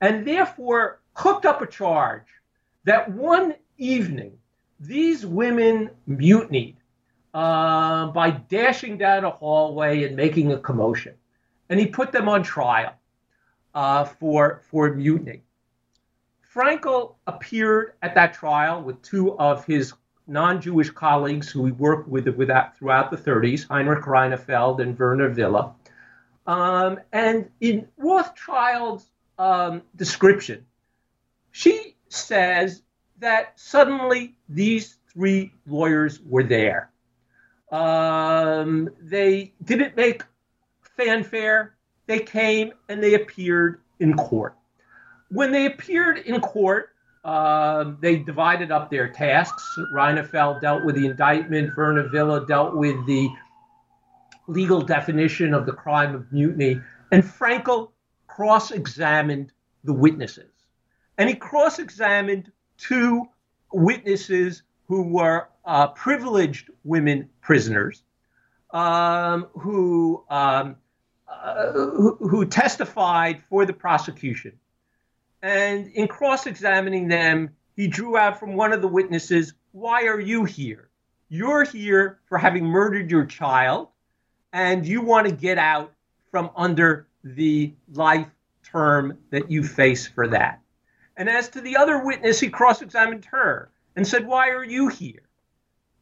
[0.00, 2.26] and therefore cooked up a charge
[2.84, 4.38] that one evening
[4.80, 6.76] these women mutinied
[7.34, 11.14] uh, by dashing down a hallway and making a commotion,
[11.68, 12.94] and he put them on trial
[13.74, 15.42] uh, for for mutiny.
[16.54, 19.92] Fraenkel appeared at that trial with two of his
[20.28, 25.30] non-Jewish colleagues who we worked with, with that throughout the 30s, Heinrich Reinefeld and Werner
[25.30, 25.74] Wille.
[26.46, 29.06] Um, and in Rothschild's
[29.38, 30.66] um, description,
[31.50, 32.82] she says
[33.18, 36.90] that suddenly these three lawyers were there.
[37.70, 40.22] Um, they didn't make
[40.96, 41.74] fanfare.
[42.06, 44.56] They came and they appeared in court.
[45.30, 46.94] When they appeared in court,
[47.28, 49.78] uh, they divided up their tasks.
[49.92, 51.76] Reinefeld dealt with the indictment.
[51.76, 53.28] Werner Wille dealt with the
[54.46, 56.80] legal definition of the crime of mutiny.
[57.12, 57.90] And Fraenkel
[58.28, 59.52] cross examined
[59.84, 60.50] the witnesses.
[61.18, 63.26] And he cross examined two
[63.74, 68.04] witnesses who were uh, privileged women prisoners
[68.70, 70.76] um, who, um,
[71.30, 74.58] uh, who, who testified for the prosecution.
[75.42, 80.20] And in cross examining them, he drew out from one of the witnesses, Why are
[80.20, 80.88] you here?
[81.28, 83.88] You're here for having murdered your child,
[84.52, 85.92] and you want to get out
[86.30, 88.26] from under the life
[88.64, 90.60] term that you face for that.
[91.16, 94.88] And as to the other witness, he cross examined her and said, Why are you
[94.88, 95.22] here?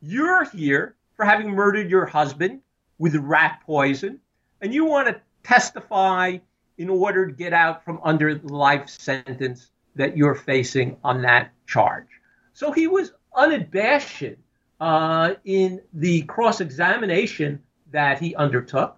[0.01, 2.61] You're here for having murdered your husband
[2.99, 4.20] with rat poison,
[4.61, 6.38] and you want to testify
[6.79, 11.51] in order to get out from under the life sentence that you're facing on that
[11.67, 12.09] charge.
[12.53, 14.37] So he was unabashed
[14.81, 17.62] uh, in the cross examination
[17.93, 18.97] that he undertook.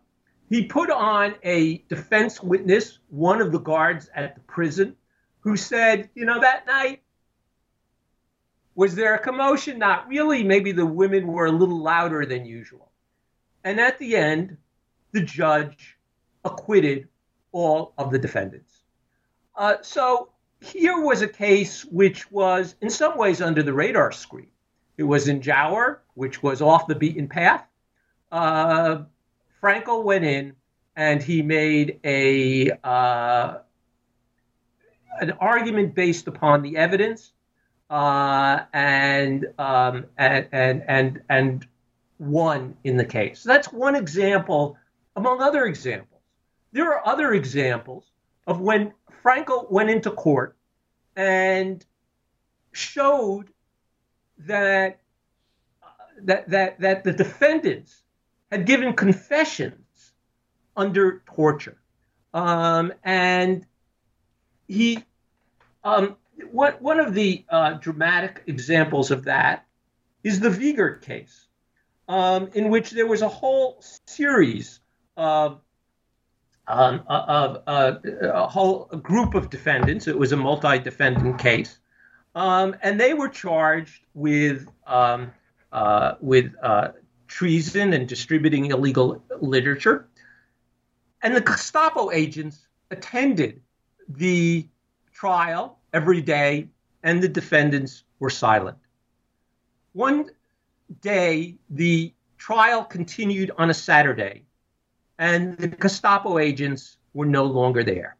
[0.49, 4.97] He put on a defense witness, one of the guards at the prison,
[5.41, 7.03] who said, You know, that night,
[8.75, 9.79] was there a commotion?
[9.79, 10.43] Not really.
[10.43, 12.91] Maybe the women were a little louder than usual.
[13.65, 14.57] And at the end,
[15.13, 15.99] the judge
[16.45, 17.09] acquitted
[17.53, 18.83] all of the defendants.
[19.55, 20.31] Uh, so
[20.61, 24.51] here was a case which was, in some ways, under the radar screen.
[24.97, 27.65] It was in Jauer, which was off the beaten path.
[28.31, 29.03] Uh,
[29.63, 30.55] Fraenkel went in
[30.97, 33.59] and he made a uh,
[35.21, 37.33] an argument based upon the evidence
[37.91, 41.67] uh, and, um, and and and and
[42.19, 43.41] won in the case.
[43.41, 44.77] So that's one example
[45.17, 46.08] among other examples.
[46.79, 48.13] There are other examples
[48.47, 48.93] of when
[49.25, 50.57] Fraenkel went into court
[51.17, 51.85] and
[52.71, 53.49] showed
[54.47, 55.01] that
[55.83, 55.87] uh,
[56.23, 58.01] that that that the defendants
[58.53, 60.13] had given confessions
[60.77, 61.79] under torture,
[62.33, 63.67] um, and
[64.69, 65.03] he
[65.83, 66.17] um,
[66.53, 69.67] one one of the uh, dramatic examples of that
[70.23, 71.49] is the Wiegert case,
[72.07, 74.79] um, in which there was a whole series
[75.17, 75.61] of
[76.69, 80.07] um, of uh, a whole group of defendants.
[80.07, 81.79] It was a multi-defendant case,
[82.35, 85.33] um, and they were charged with um,
[85.73, 86.89] uh, with uh,
[87.27, 90.09] treason and distributing illegal literature.
[91.23, 93.63] And the Gestapo agents attended
[94.09, 94.69] the
[95.13, 96.69] trial every day,
[97.03, 98.79] and the defendants were silent.
[99.93, 100.31] One
[101.01, 104.45] day, the trial continued on a Saturday,
[105.19, 108.17] and the Gestapo agents were no longer there.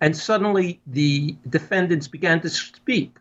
[0.00, 3.16] And suddenly, the defendants began to speak.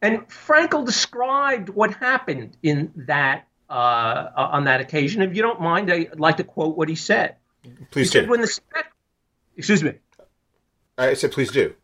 [0.00, 5.22] And Fraenkel described what happened in that uh, on that occasion.
[5.22, 7.36] If you don't mind, I'd like to quote what he said.
[7.90, 8.22] Please he do.
[8.22, 8.60] Said, when the
[9.56, 9.94] excuse me.
[10.98, 11.74] I said, please do.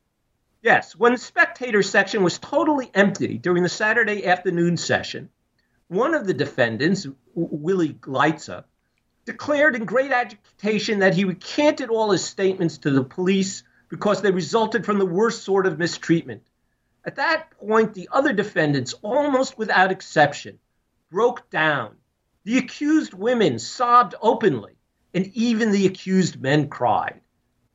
[0.62, 5.30] Yes, when the spectator section was totally empty during the Saturday afternoon session,
[5.86, 8.64] one of the defendants, Willie Gleitzer,
[9.28, 14.30] declared in great agitation that he recanted all his statements to the police because they
[14.30, 16.42] resulted from the worst sort of mistreatment.
[17.04, 20.58] At that point, the other defendants, almost without exception,
[21.10, 21.96] broke down.
[22.44, 24.78] The accused women sobbed openly,
[25.12, 27.20] and even the accused men cried.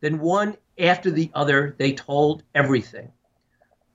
[0.01, 3.11] Then, one after the other, they told everything.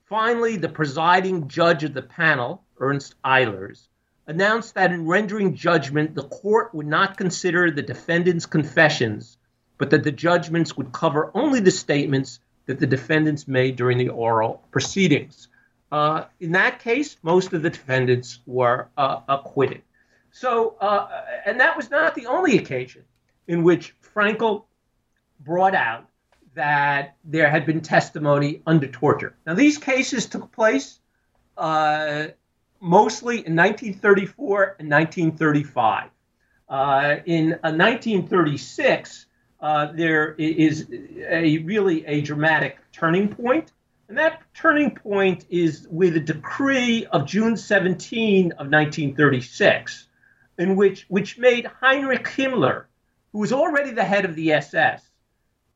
[0.05, 3.89] Finally, the presiding judge of the panel, Ernst Eilers,
[4.29, 9.39] announced that in rendering judgment, the court would not consider the defendants' confessions,
[9.79, 14.11] but that the judgments would cover only the statements that the defendants made during the
[14.11, 15.49] oral proceedings.
[15.91, 19.81] Uh, in that case, most of the defendants were uh, acquitted.
[20.31, 21.09] So, uh,
[21.47, 23.05] and that was not the only occasion
[23.47, 24.65] in which Fraenkel
[25.41, 26.07] brought out
[26.55, 29.35] that there had been testimony under torture.
[29.47, 30.99] Now, these cases took place
[31.57, 32.29] uh,
[32.81, 36.11] mostly in 1934 and 1935.
[36.69, 39.27] Uh, in 1936,
[39.61, 40.89] uh, there is
[41.29, 43.73] a really a dramatic turning point
[44.09, 50.09] and that turning point is with a decree of June 17 of 1936,
[50.59, 52.87] in which, which made Heinrich Himmler,
[53.33, 55.03] who was already the head of the SS,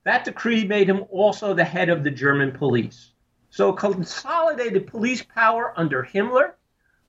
[0.05, 3.13] that decree made him also the head of the German police.
[3.51, 6.53] So consolidated police power under Himmler,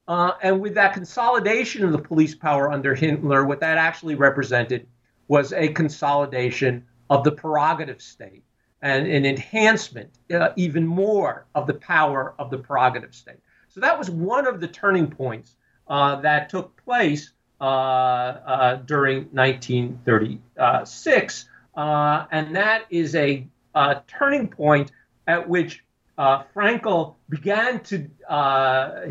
[0.07, 4.87] uh, and with that consolidation of the police power under Hitler, what that actually represented
[5.27, 8.43] was a consolidation of the prerogative state
[8.81, 13.39] and an enhancement uh, even more of the power of the prerogative state.
[13.69, 15.55] So that was one of the turning points
[15.87, 17.31] uh, that took place
[17.61, 24.91] uh, uh during 1936, uh, and that is a, a, turning point
[25.27, 25.83] at which
[26.23, 28.09] uh, Fraenkel began to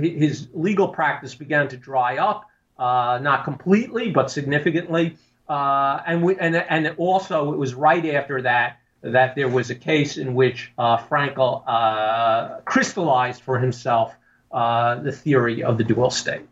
[0.00, 2.44] his legal practice began to dry up,
[2.78, 5.16] not completely but significantly,
[5.48, 10.16] and we, and and also it was right after that that there was a case
[10.16, 14.14] in which uh, Fraenkel uh, crystallized for himself
[14.52, 16.42] uh, the theory of the dual state.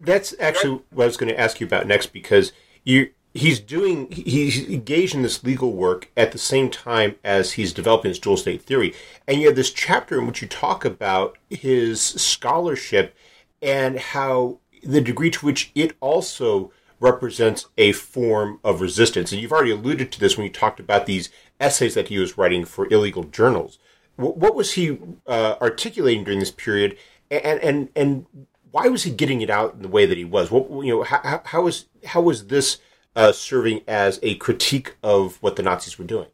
[0.00, 2.52] That's actually what I was going to ask you about next because
[2.84, 7.72] you he's doing he's engaged in this legal work at the same time as he's
[7.72, 8.94] developing his dual state theory
[9.26, 13.14] and you have this chapter in which you talk about his scholarship
[13.62, 16.72] and how the degree to which it also
[17.02, 19.32] represents a form of resistance.
[19.32, 21.30] And you've already alluded to this when you talked about these
[21.60, 23.78] essays that he was writing for illegal journals.
[24.16, 26.96] What was he uh, articulating during this period,
[27.30, 28.26] and and and
[28.70, 30.50] why was he getting it out in the way that he was?
[30.50, 32.78] What you know, how how was how was this
[33.14, 36.28] uh, serving as a critique of what the Nazis were doing?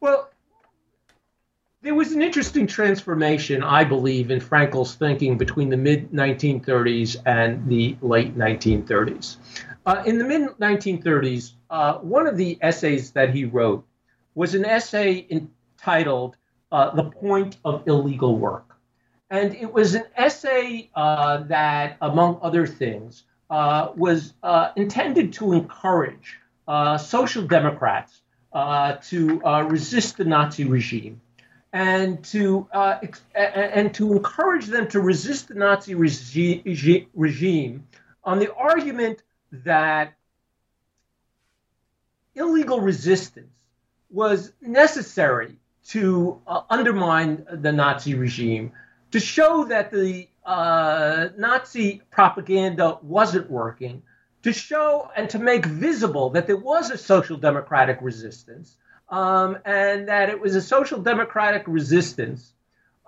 [0.00, 0.30] Well,
[1.82, 7.66] there was an interesting transformation, I believe, in Fraenkel's thinking between the mid 1930s and
[7.68, 9.36] the late 1930s.
[9.86, 13.86] Uh, in the mid 1930s, uh, one of the essays that he wrote
[14.34, 16.36] was an essay entitled
[16.70, 18.76] uh, The Point of Illegal Work.
[19.30, 25.52] And it was an essay uh, that, among other things, uh, was uh, intended to
[25.52, 26.38] encourage
[26.98, 28.22] social democrats
[29.02, 31.20] to resist the Nazi regime
[31.72, 32.98] and to uh,
[33.34, 37.86] and to encourage them to resist the Nazi regi- regime
[38.24, 39.22] on the argument
[39.52, 40.14] that
[42.34, 43.50] illegal resistance
[44.10, 45.56] was necessary
[45.88, 48.72] to uh, undermine the Nazi regime,
[49.12, 54.02] to show that the uh, Nazi propaganda wasn't working,
[54.42, 58.76] to show and to make visible that there was a social democratic resistance,
[59.08, 62.54] um, and that it was a social democratic resistance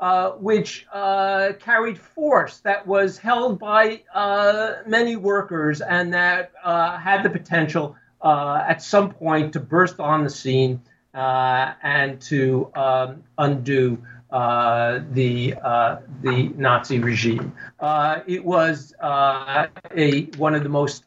[0.03, 6.99] uh, which uh, carried force that was held by uh, many workers and that uh,
[6.99, 10.83] had the potential uh, at some point to burst on the scene
[11.15, 13.97] and to um, undo
[14.33, 17.53] uh, the uh, the Nazi regime.
[17.79, 21.05] Uh, it was uh, a one of the most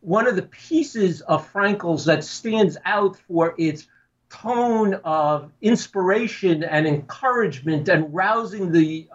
[0.00, 3.88] one of the pieces of Fraenkel's that stands out for its
[4.28, 9.08] tone of inspiration and encouragement and rousing the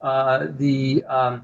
[0.00, 1.42] the um,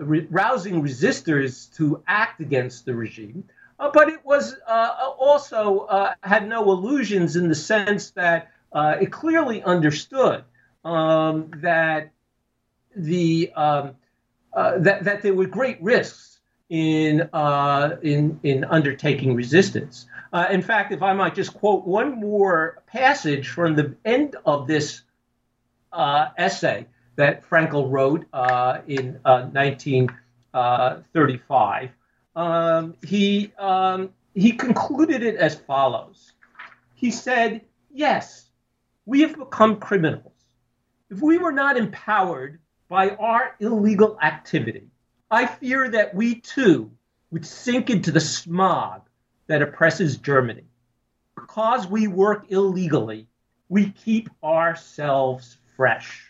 [0.00, 3.44] re- rousing resistors to act against the regime.
[3.82, 9.12] Uh, but it was uh, also uh, had no illusions in the sense that it
[9.12, 10.44] clearly understood
[10.84, 12.10] um, that
[12.96, 13.94] the um,
[14.54, 17.28] that that there were great risks in
[18.02, 20.06] in in undertaking resistance.
[20.32, 24.66] Uh, in fact, if I might just quote one more passage from the end of
[24.66, 25.02] this
[25.92, 31.90] uh, essay that Fraenkel wrote uh, in 1935,
[32.34, 36.32] um, he um, he concluded it as follows.
[36.94, 37.60] He said,
[37.92, 38.48] "Yes,
[39.04, 40.32] we have become criminals.
[41.10, 44.88] If we were not empowered by our illegal activity,
[45.30, 46.90] I fear that we too
[47.30, 49.02] would sink into the smog
[49.46, 50.64] that oppresses Germany.
[51.34, 53.26] Because we work illegally,
[53.68, 56.28] we keep ourselves fresh.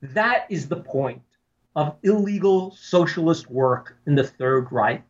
[0.00, 1.22] That is the point
[1.74, 5.04] of illegal socialist work in the Third Reich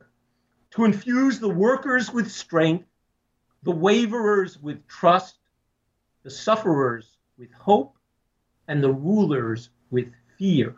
[0.72, 2.86] to infuse the workers with strength,
[3.62, 5.36] the waverers with trust,
[6.22, 7.96] the sufferers with hope,
[8.68, 10.76] and the rulers with fear.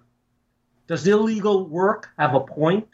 [0.86, 2.88] Does illegal work have a point?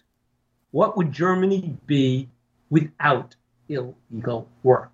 [0.71, 2.29] What would Germany be
[2.71, 3.35] without
[3.69, 4.93] illegal work?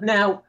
[0.00, 0.42] Now,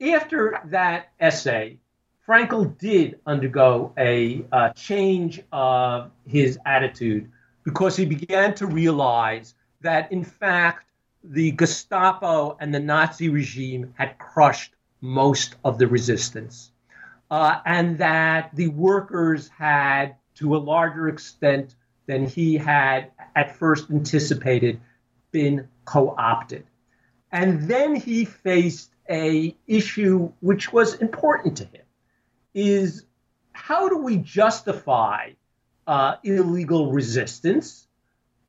[0.00, 1.78] after that essay,
[2.26, 7.30] Fraenkel did undergo a uh, change of his attitude
[7.64, 10.86] because he began to realize that in fact
[11.24, 16.70] the Gestapo and the Nazi regime had crushed most of the resistance,
[17.30, 21.74] uh, and that the workers had, to a larger extent
[22.06, 24.80] than he had at first anticipated,
[25.32, 26.64] been co-opted.
[27.30, 31.84] And then he faced a issue which was important to him:
[32.54, 33.04] is
[33.52, 35.30] how do we justify
[35.86, 37.86] uh, illegal resistance?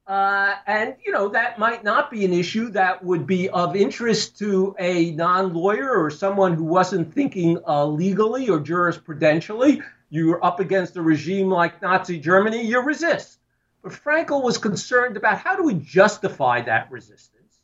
[0.06, 4.38] Uh, and, you know, that might not be an issue that would be of interest
[4.38, 9.82] to a non lawyer or someone who wasn't thinking uh, legally or jurisprudentially.
[10.10, 13.40] You're up against a regime like Nazi Germany, you resist.
[13.82, 17.60] But Fraenkel was concerned about how do we justify that resistance?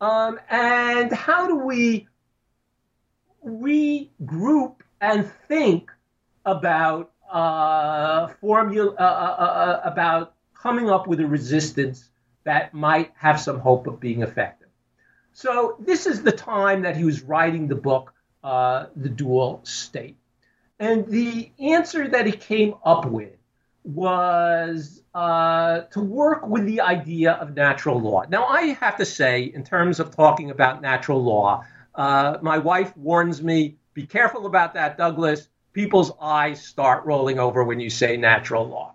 [0.00, 2.08] Um, and how do we
[3.44, 5.90] regroup and think
[6.44, 12.08] about uh, formula uh, uh, uh, about coming up with a resistance
[12.44, 14.68] that might have some hope of being effective.
[15.32, 20.16] So this is the time that he was writing the book, uh, The Dual State.
[20.78, 23.32] And the answer that he came up with
[23.84, 28.24] was uh, to work with the idea of natural law.
[28.28, 32.96] Now, I have to say, in terms of talking about natural law, uh, my wife
[32.96, 35.48] warns me be careful about that, Douglas.
[35.72, 38.94] People's eyes start rolling over when you say natural law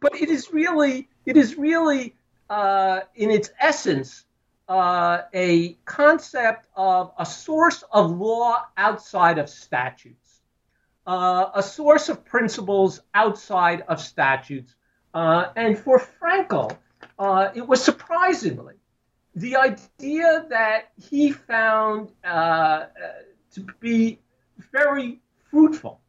[0.00, 2.14] but it is really it is really
[2.50, 4.24] uh, in its essence
[4.68, 10.40] uh, a concept of a source of law outside of statutes,
[11.06, 14.74] uh, a source of principles outside of statutes.
[15.14, 16.76] Uh, and for Fraenkel,
[17.18, 18.74] uh, it was surprisingly
[19.34, 22.86] the idea that he found uh,
[23.52, 24.18] to be
[24.72, 25.20] very
[25.50, 26.00] fruitful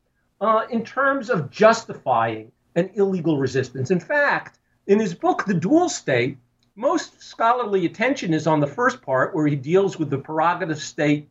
[0.69, 3.91] in terms of justifying and illegal resistance.
[3.91, 6.37] In fact, in his book, The Dual State,
[6.75, 11.29] most scholarly attention is on the first part, where he deals with the prerogative state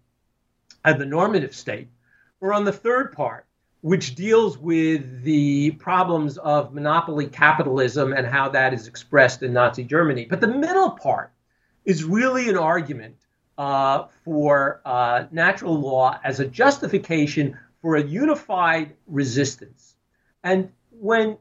[0.84, 1.88] and the normative state,
[2.40, 3.46] or on the third part,
[3.80, 9.84] which deals with the problems of monopoly capitalism and how that is expressed in Nazi
[9.84, 10.26] Germany.
[10.28, 11.32] But the middle part
[11.84, 13.16] is really an argument
[13.56, 19.94] uh, for uh, natural law as a justification for a unified resistance.
[20.44, 20.70] And
[21.00, 21.38] when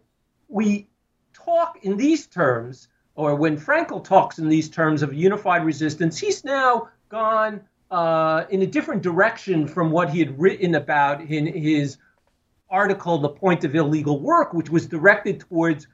[0.48, 0.88] we
[1.34, 6.44] talk in these terms, or when Fraenkel talks in these terms of unified resistance, he's
[6.44, 11.98] now gone uh, in a different direction from what he had written about in his
[12.70, 15.88] article, The Point of Illegal Work, which was directed towards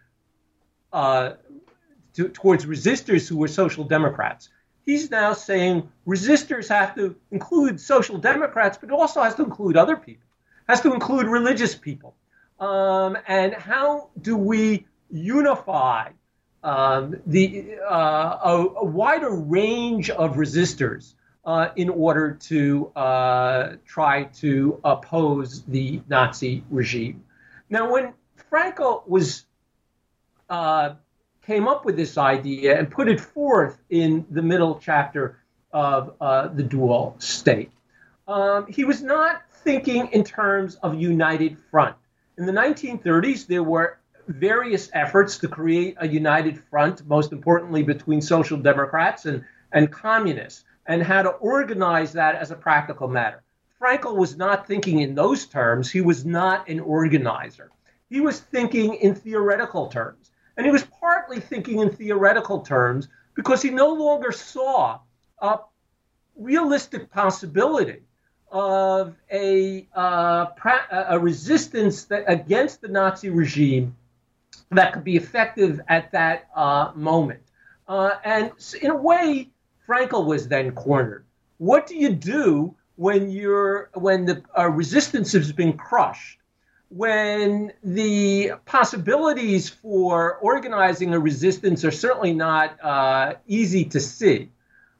[0.91, 1.33] uh,
[2.13, 4.49] to, towards resistors who were social democrats.
[4.85, 9.95] He's now saying resistors have to include social democrats, but also has to include other
[9.95, 10.27] people,
[10.67, 12.15] has to include religious people,
[12.63, 16.09] um, and how do we unify
[16.63, 24.23] um, the uh, a, a, wider range of resistors uh, in order to uh, try
[24.23, 27.25] to oppose the Nazi regime.
[27.69, 28.13] Now, when
[28.49, 29.43] Fraenkel was
[30.49, 30.93] uh,
[31.45, 35.37] came up with this idea and put it forth in the middle chapter
[35.73, 37.71] of uh, the dual state,
[38.25, 41.97] um, he was not thinking in terms of united front.
[42.35, 48.21] In the 1930s, there were various efforts to create a united front, most importantly between
[48.21, 53.43] social democrats and, and communists, and how to organize that as a practical matter.
[53.79, 55.91] Fraenkel was not thinking in those terms.
[55.91, 57.69] He was not an organizer.
[58.09, 60.31] He was thinking in theoretical terms.
[60.57, 64.99] And he was partly thinking in theoretical terms because he no longer saw
[65.39, 65.59] a
[66.35, 68.01] realistic possibility
[68.53, 70.45] of a, uh,
[71.09, 73.95] a resistance that, against the Nazi regime
[74.69, 77.41] that could be effective at that uh, moment.
[77.87, 78.51] Uh, and
[78.81, 79.49] in a way,
[79.87, 81.25] Fraenkel was then cornered.
[81.57, 86.39] What do you do when you're when the uh, resistance has been crushed?
[86.89, 94.51] When the possibilities for organizing a resistance are certainly not uh, easy to see,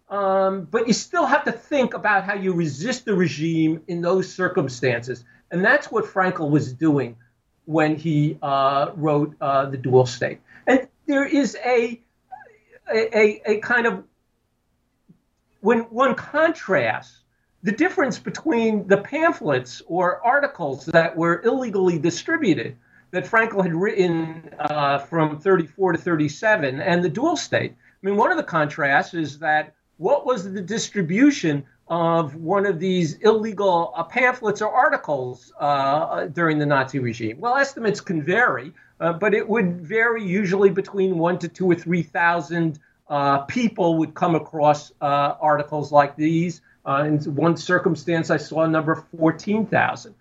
[0.10, 4.32] um, but you still have to think about how you resist the regime in those
[4.32, 7.16] circumstances, and that's what Fraenkel was doing
[7.66, 10.40] when he uh, wrote uh, the dual state.
[10.68, 12.00] And there is a,
[12.94, 14.04] a, a kind of
[15.62, 17.22] when one contrasts
[17.64, 22.76] the difference between the pamphlets or articles that were illegally distributed
[23.12, 27.72] that Fraenkel had written uh, from 34 to 37 and the dual state.
[27.72, 32.80] I mean, one of the contrasts is that what was the distribution of one of
[32.80, 37.40] these illegal uh, pamphlets or articles uh, during the Nazi regime?
[37.40, 41.76] Well, estimates can vary, uh, but it would vary usually between one to two or
[41.76, 42.80] three thousand
[43.10, 46.62] uh, people would come across uh, articles like these.
[46.86, 50.16] Uh, in one circumstance, I saw a number of 14,000.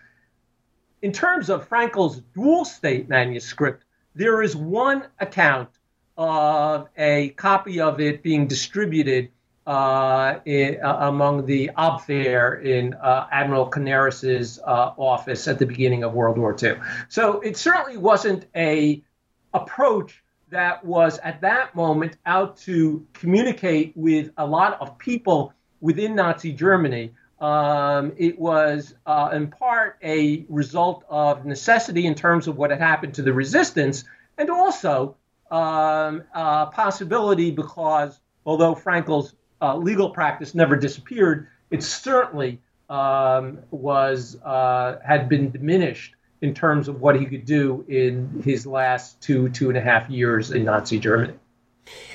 [1.01, 5.70] In terms of Fraenkel's dual state manuscript, there is one account
[6.16, 9.31] of a copy of it being distributed
[9.66, 16.02] uh, in, uh, among the Abwehr in uh, Admiral Canaris's uh, office at the beginning
[16.02, 16.76] of World War II.
[17.08, 19.02] So it certainly wasn't a
[19.54, 26.14] approach that was at that moment out to communicate with a lot of people within
[26.14, 27.12] Nazi Germany.
[27.40, 32.80] Um, it was uh, in part a result of necessity in terms of what had
[32.80, 34.04] happened to the resistance,
[34.38, 35.16] and also
[35.50, 42.60] um, possibility because although Fraenkel's uh, legal practice never disappeared, it certainly
[42.90, 48.66] um, was uh, had been diminished in terms of what he could do in his
[48.66, 51.34] last two two and a half years in Nazi Germany.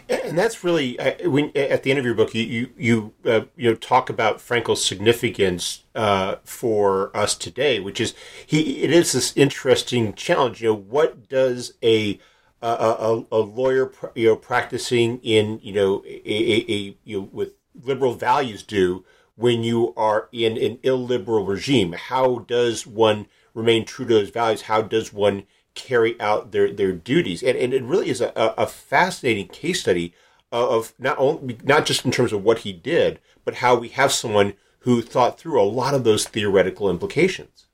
[0.09, 3.41] And that's really uh, when at the end of your book, you you you, uh,
[3.55, 8.13] you know talk about Fraenkel's significance uh, for us today, which is
[8.45, 8.83] he.
[8.83, 10.61] It is this interesting challenge.
[10.61, 12.19] You know, what does a
[12.61, 17.53] a, a, lawyer you know practicing in you know a, a, a you know, with
[17.83, 19.05] liberal values do
[19.35, 21.93] when you are in an illiberal regime?
[21.93, 24.63] How does one remain true to those values?
[24.63, 25.43] How does one
[25.75, 27.43] carry out their, their duties?
[27.43, 30.13] And, and it really is a, a fascinating case study
[30.51, 34.11] of not only not just in terms of what he did, but how we have
[34.11, 37.66] someone who thought through a lot of those theoretical implications.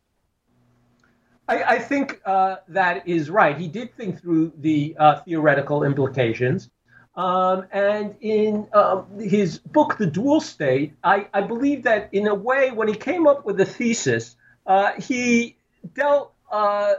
[1.54, 3.58] I, I think uh, that is right.
[3.58, 6.70] He did think through the uh, theoretical implications.
[7.16, 12.34] Um, and in uh, his book, The Dual State, I, I, believe that in a
[12.34, 14.36] way, when he came up with the thesis,
[14.66, 15.56] uh, he
[15.94, 16.94] dealt uh,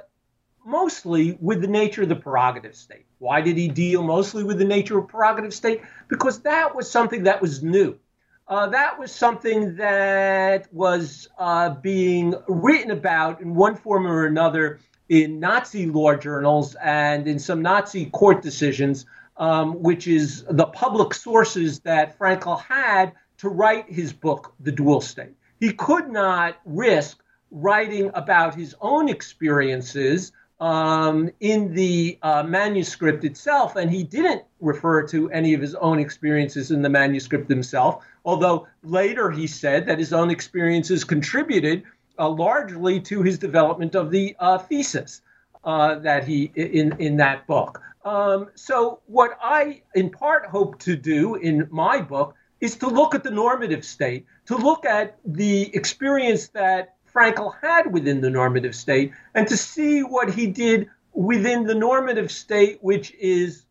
[0.65, 3.07] mostly with the nature of the prerogative state.
[3.19, 5.81] Why did he deal mostly with the nature of prerogative state?
[6.07, 7.99] Because that was something that was new.
[8.47, 14.81] Uh, that was something that was uh, being written about in one form or another
[15.09, 19.07] in Nazi law journals and in some Nazi court decisions,
[19.39, 25.01] um, which is the public sources that Fraenkel had to write his book, The Dual
[25.01, 25.35] State.
[25.59, 33.77] He could not risk writing about his own experiences um, in the uh, manuscript itself,
[33.77, 38.67] and he didn't refer to any of his own experiences in the manuscript himself, although
[38.83, 41.83] later he said that his own experiences contributed
[42.19, 45.21] uh, largely to his development of the uh, thesis
[45.65, 47.81] uh, that he in in that book.
[48.05, 53.15] Um, so, what I in part hope to do in my book is to look
[53.15, 58.75] at the normative state, to look at the experience that Fraenkel had within the normative
[58.75, 63.65] state and to see what he did within the normative state, which is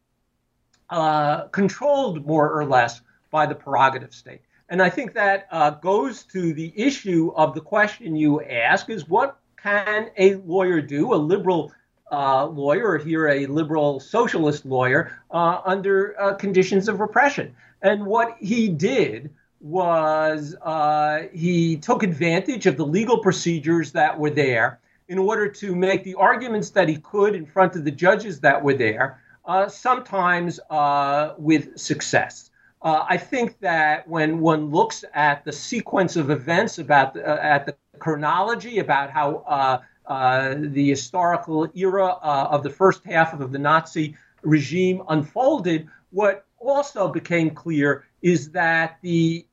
[0.89, 4.41] uh, controlled more or less by the prerogative state.
[4.69, 9.09] And I think that uh, goes to the issue of the question you ask is
[9.09, 11.71] what can a lawyer do, a liberal
[12.11, 17.55] uh, lawyer, or here a liberal socialist lawyer, uh, under uh, conditions of repression?
[17.81, 19.31] And what he did
[19.63, 25.73] was uh, he took advantage of the legal procedures that were there in order to
[25.73, 29.67] make the arguments that he could in front of the judges that were there, uh,
[29.69, 32.51] sometimes uh, with success.
[32.81, 37.41] Uh, I think that when one looks at the sequence of events, about the, uh,
[37.41, 43.59] at the chronology, about how uh, the historical era of the first half of the
[43.59, 49.45] Nazi regime unfolded, what also became clear is that the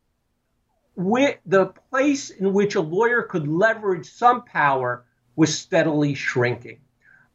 [1.47, 5.05] the place in which a lawyer could leverage some power
[5.37, 6.79] was steadily shrinking.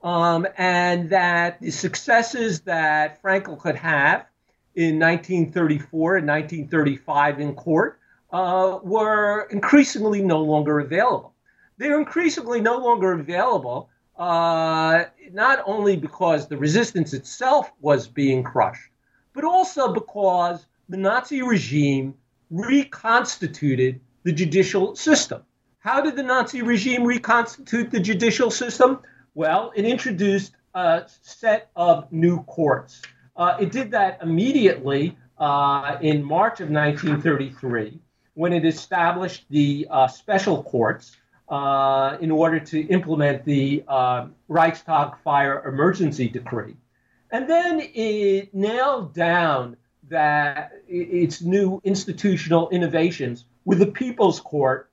[0.04, 4.28] Um, and that the successes that Fraenkel could have
[4.76, 8.00] in 1934 and 1935 in court
[8.32, 11.34] uh, were increasingly no longer available.
[11.78, 18.92] They're increasingly no longer available, uh, not only because the resistance itself was being crushed,
[19.34, 22.16] but also because the Nazi regime
[22.50, 25.44] reconstituted the judicial system.
[25.80, 29.00] How did the Nazi regime reconstitute the judicial system?
[29.36, 33.02] Well, it introduced a set of new courts.
[33.36, 38.00] Uh, it did that immediately uh, in March of 1933
[38.34, 41.16] when it established the uh, special courts
[41.50, 46.76] uh, in order to implement the uh, Reichstag fire emergency decree.
[47.32, 49.78] And then it nailed down
[50.10, 54.90] that its new institutional innovations with the People's Court,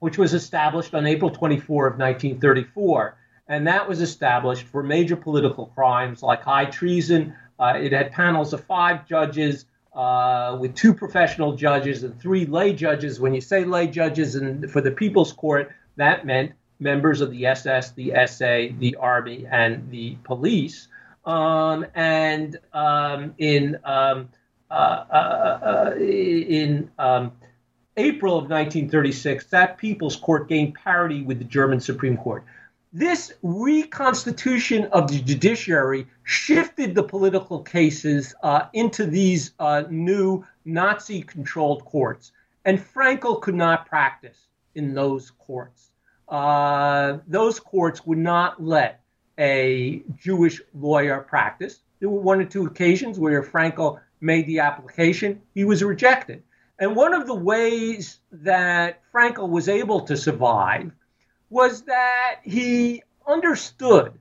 [0.00, 3.16] which was established on April 24 of 1934.
[3.48, 7.34] And that was established for major political crimes like high treason.
[7.58, 12.72] Uh, it had panels of five judges uh, with two professional judges and three lay
[12.72, 13.20] judges.
[13.20, 17.46] When you say lay judges and for the People's Court, that meant members of the
[17.46, 20.88] SS, the SA, the Army, and the police.
[21.26, 24.28] Um, and um, in um,
[24.70, 27.32] uh, uh, uh, in um,
[27.96, 32.44] April of 1936, that People's Court gained parity with the German Supreme Court.
[32.92, 41.22] This reconstitution of the judiciary shifted the political cases uh, into these uh, new Nazi
[41.22, 42.32] controlled courts.
[42.64, 45.90] And Fraenkel could not practice in those courts.
[46.28, 49.00] Uh, those courts would not let
[49.38, 51.80] a Jewish lawyer practice.
[52.00, 56.42] There were one or two occasions where Fraenkel made the application, he was rejected.
[56.78, 60.92] And one of the ways that Fraenkel was able to survive
[61.48, 64.12] was that he understood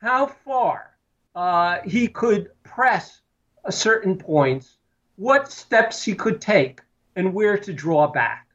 [0.00, 0.90] how far
[1.34, 3.20] uh, he could press
[3.64, 4.76] a certain points,
[5.16, 6.80] what steps he could take,
[7.16, 8.46] and where to draw back.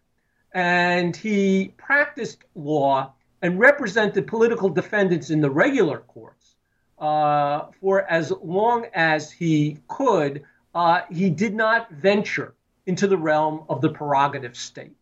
[0.54, 6.56] And he practiced law and represented political defendants in the regular courts
[7.00, 10.44] uh, for as long as he could.
[10.74, 12.54] Uh, he did not venture
[12.86, 14.96] into the realm of the prerogative state.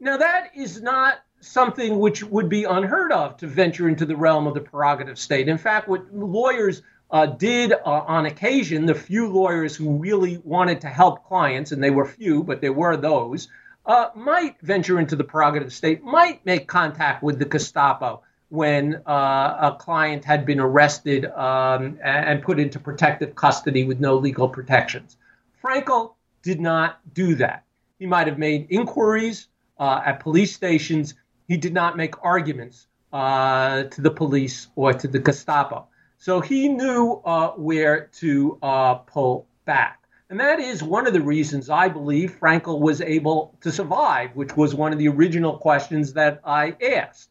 [0.00, 4.46] Now, that is not something which would be unheard of to venture into the realm
[4.46, 5.48] of the prerogative state.
[5.48, 10.80] In fact, what lawyers uh, did uh, on occasion, the few lawyers who really wanted
[10.80, 13.48] to help clients, and they were few, but there were those,
[13.86, 19.72] uh, might venture into the prerogative state, might make contact with the Gestapo when uh,
[19.72, 25.16] a client had been arrested um, and put into protective custody with no legal protections.
[25.64, 27.64] Fraenkel did not do that.
[27.98, 31.14] He might have made inquiries uh, at police stations.
[31.48, 35.86] He did not make arguments uh, to the police or to the Gestapo.
[36.18, 40.01] So he knew uh, where to uh, pull back.
[40.32, 44.56] And that is one of the reasons I believe Fraenkel was able to survive, which
[44.56, 47.28] was one of the original questions that I asked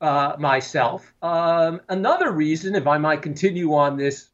[0.00, 1.12] uh, myself.
[1.22, 4.28] Um, another reason, if I might continue on this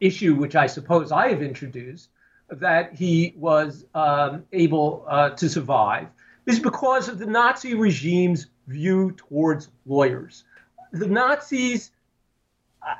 [0.00, 2.08] issue, which I suppose I have introduced,
[2.48, 6.08] that he was um, able uh, to survive,
[6.46, 10.44] is because of the Nazi regime's view towards lawyers.
[10.92, 11.90] The Nazis,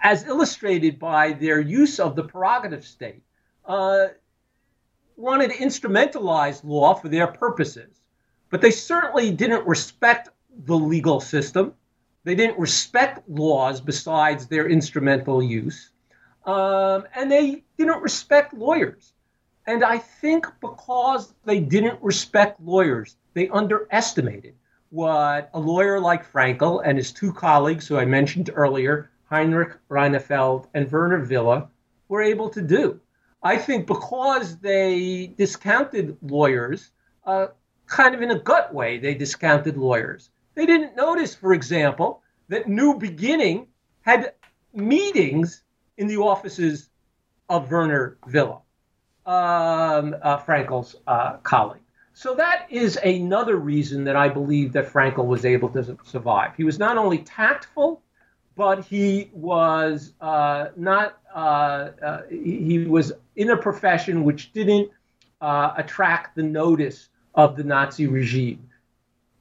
[0.02, 3.22] as illustrated by their use of the prerogative state,
[3.66, 4.08] uh,
[5.16, 8.00] wanted to instrumentalize law for their purposes,
[8.48, 10.30] but they certainly didn't respect
[10.64, 11.74] the legal system.
[12.24, 15.90] They didn't respect laws besides their instrumental use.
[16.44, 19.12] Um, and they didn't respect lawyers.
[19.66, 24.54] And I think because they didn't respect lawyers, they underestimated
[24.90, 30.66] what a lawyer like Fraenkel and his two colleagues, who I mentioned earlier, Heinrich Reinefeld
[30.74, 31.68] and Werner Wille,
[32.08, 33.00] were able to do.
[33.42, 36.90] I think because they discounted lawyers,
[37.24, 37.48] uh,
[37.86, 40.30] kind of in a gut way, they discounted lawyers.
[40.54, 43.68] They didn't notice, for example, that New Beginning
[44.02, 44.34] had
[44.74, 45.62] meetings
[45.96, 46.90] in the offices
[47.48, 48.62] of Werner Wille,
[49.26, 51.80] um, uh, Fraenkel's uh, colleague.
[52.12, 56.54] So that is another reason that I believe that Fraenkel was able to survive.
[56.56, 58.02] He was not only tactful,
[58.60, 61.18] but he was uh, not.
[61.34, 64.90] Uh, uh, he was in a profession which didn't
[65.40, 68.68] uh, attract the notice of the Nazi regime.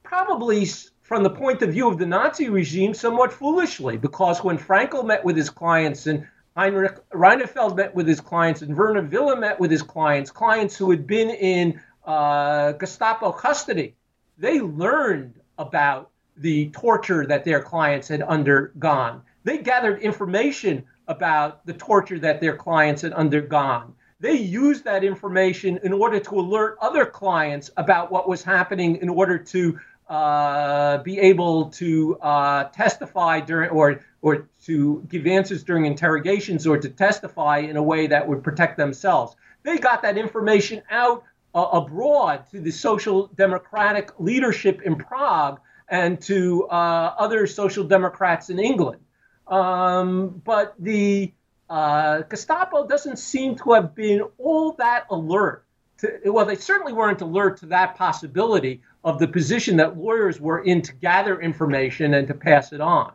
[0.02, 0.66] Probably
[1.02, 5.22] from the point of view of the Nazi regime, somewhat foolishly, because when Fraenkel met
[5.22, 9.70] with his clients and Heinrich Reinefeld met with his clients and Werner Wille met with
[9.70, 13.96] his clients, clients who had been in uh, Gestapo custody,
[14.38, 16.08] they learned about
[16.40, 19.22] the torture that their clients had undergone.
[19.44, 23.94] They gathered information about the torture that their clients had undergone.
[24.20, 29.08] They used that information in order to alert other clients about what was happening in
[29.08, 29.78] order to
[30.08, 36.76] uh, be able to uh, testify during or or to give answers during interrogations or
[36.76, 39.36] to testify in a way that would protect themselves.
[39.62, 41.24] They got that information out
[41.54, 45.60] uh, abroad to the social democratic leadership in Prague
[45.90, 49.00] and to uh, other social democrats in England.
[49.48, 51.32] Um, but the
[51.68, 55.64] uh, Gestapo doesn't seem to have been all that alert.
[55.98, 60.60] To, well, they certainly weren't alert to that possibility of the position that lawyers were
[60.60, 63.12] in to gather information and to pass it on.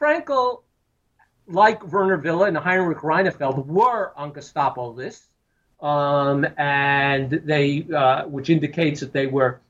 [0.00, 0.62] Fraenkel,
[1.46, 5.26] like Werner Wille and Heinrich Reinefeld, were on Gestapo lists
[5.82, 9.60] um, and they, uh, which indicates that they were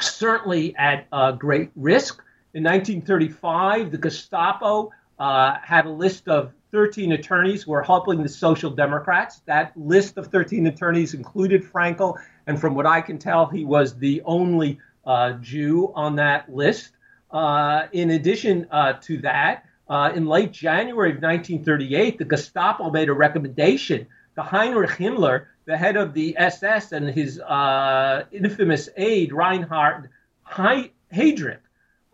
[0.00, 2.22] certainly at uh, great risk.
[2.54, 8.28] In 1935, the Gestapo uh, had a list of 13 attorneys who were helping the
[8.28, 9.42] Social Democrats.
[9.46, 12.16] That list of 13 attorneys included Fraenkel,
[12.46, 16.90] and from what I can tell, he was the only uh, Jew on that list.
[17.30, 19.64] Uh, in addition uh, to that,
[20.14, 25.96] in late January of 1938, the Gestapo made a recommendation to Heinrich Himmler, the head
[25.96, 30.10] of the SS, and his uh, infamous aide, Reinhard
[30.46, 31.58] Heydrich,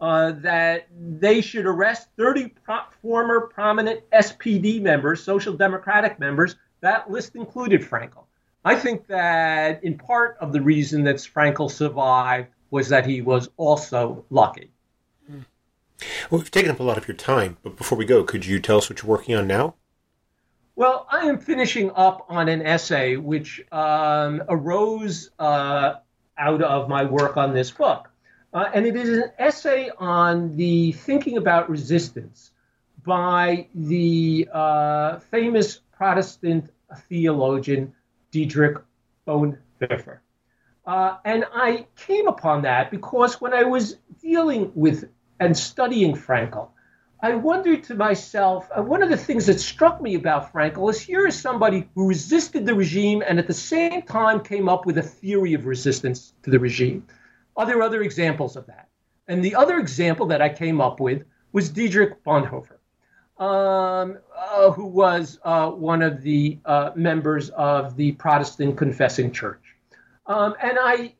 [0.00, 6.56] uh, that they should arrest 30 pro- former prominent SPD members, Social Democratic members.
[6.80, 8.24] That list included Fraenkel.
[8.64, 13.48] I think that in part of the reason that Fraenkel survived was that he was
[13.56, 14.70] also lucky.
[16.30, 18.58] Well, we've taken up a lot of your time, but before we go, could you
[18.58, 19.74] tell us what you're working on now?
[20.80, 25.96] Well, I am finishing up on an essay which um, arose uh,
[26.38, 28.08] out of my work on this book.
[28.54, 32.52] Uh, and it is an essay on the thinking about resistance
[33.04, 36.70] by the uh, famous Protestant
[37.10, 37.92] theologian
[38.30, 38.78] Dietrich
[39.28, 40.20] Bonhoeffer.
[40.86, 46.70] Uh, and I came upon that because when I was dealing with and studying Fraenkel,
[47.22, 51.00] I wondered to myself, uh, one of the things that struck me about Fraenkel is
[51.00, 54.96] here is somebody who resisted the regime and at the same time came up with
[54.96, 57.06] a theory of resistance to the regime.
[57.56, 58.88] Are there other examples of that?
[59.28, 62.78] And the other example that I came up with was Dietrich Bonhoeffer,
[63.38, 69.60] um, uh, who was uh, one of the uh, members of the Protestant Confessing Church.
[70.26, 71.14] Um, and I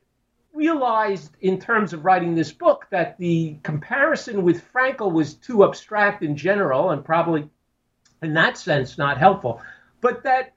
[0.53, 6.23] realized in terms of writing this book that the comparison with Fraenkel was too abstract
[6.23, 7.49] in general and probably
[8.21, 9.61] in that sense not helpful,
[10.01, 10.53] but that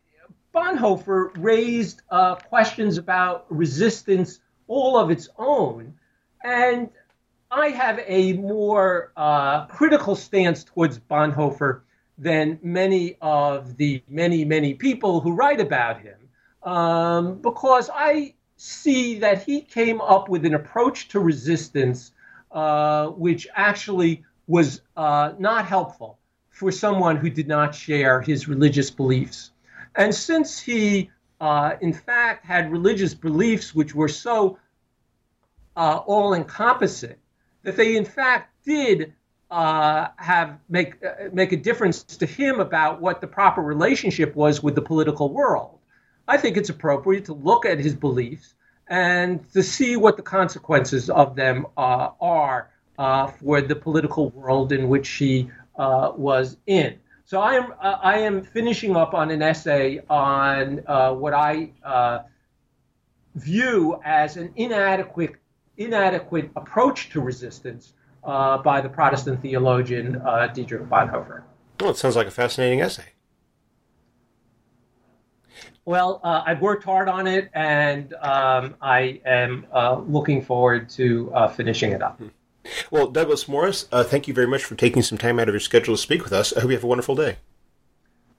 [0.54, 5.94] Bonhoeffer raised uh, questions about resistance all of its own.
[6.42, 6.90] And
[7.50, 11.82] I have a more uh, critical stance towards Bonhoeffer
[12.18, 16.16] than many of the many, many people who write about him
[16.62, 18.34] um, because I
[18.64, 22.12] see that he came up with an approach to resistance
[22.50, 28.90] uh, which actually was uh, not helpful for someone who did not share his religious
[28.90, 29.50] beliefs.
[29.96, 31.10] And since he,
[31.40, 34.58] uh, in fact, had religious beliefs which were so
[35.76, 37.16] uh, all encompassing
[37.64, 39.12] that they, in fact, did
[39.50, 44.62] uh, have make uh, make a difference to him about what the proper relationship was
[44.62, 45.78] with the political world.
[46.26, 48.54] I think it's appropriate to look at his beliefs
[48.88, 54.72] and to see what the consequences of them uh, are uh, for the political world
[54.72, 56.98] in which he uh, was in.
[57.26, 61.70] So I am uh, I am finishing up on an essay on uh, what I
[61.82, 62.20] uh,
[63.34, 65.36] view as an inadequate
[65.76, 70.22] inadequate approach to resistance by the Protestant theologian
[70.54, 71.42] Dietrich Bonhoeffer.
[71.80, 73.13] Well, it sounds like a fascinating essay.
[75.86, 81.30] Well, uh, I've worked hard on it, and um, I am uh, looking forward to
[81.34, 82.20] uh, finishing it up.
[82.90, 85.60] Well, Douglas Morris, uh, thank you very much for taking some time out of your
[85.60, 86.56] schedule to speak with us.
[86.56, 87.36] I hope you have a wonderful day.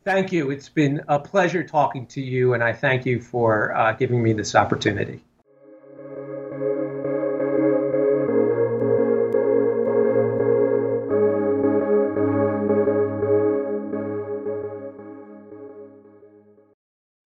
[0.04, 0.50] Thank you.
[0.50, 4.34] It's been a pleasure talking to you, and I thank you for uh, giving me
[4.34, 5.22] this opportunity.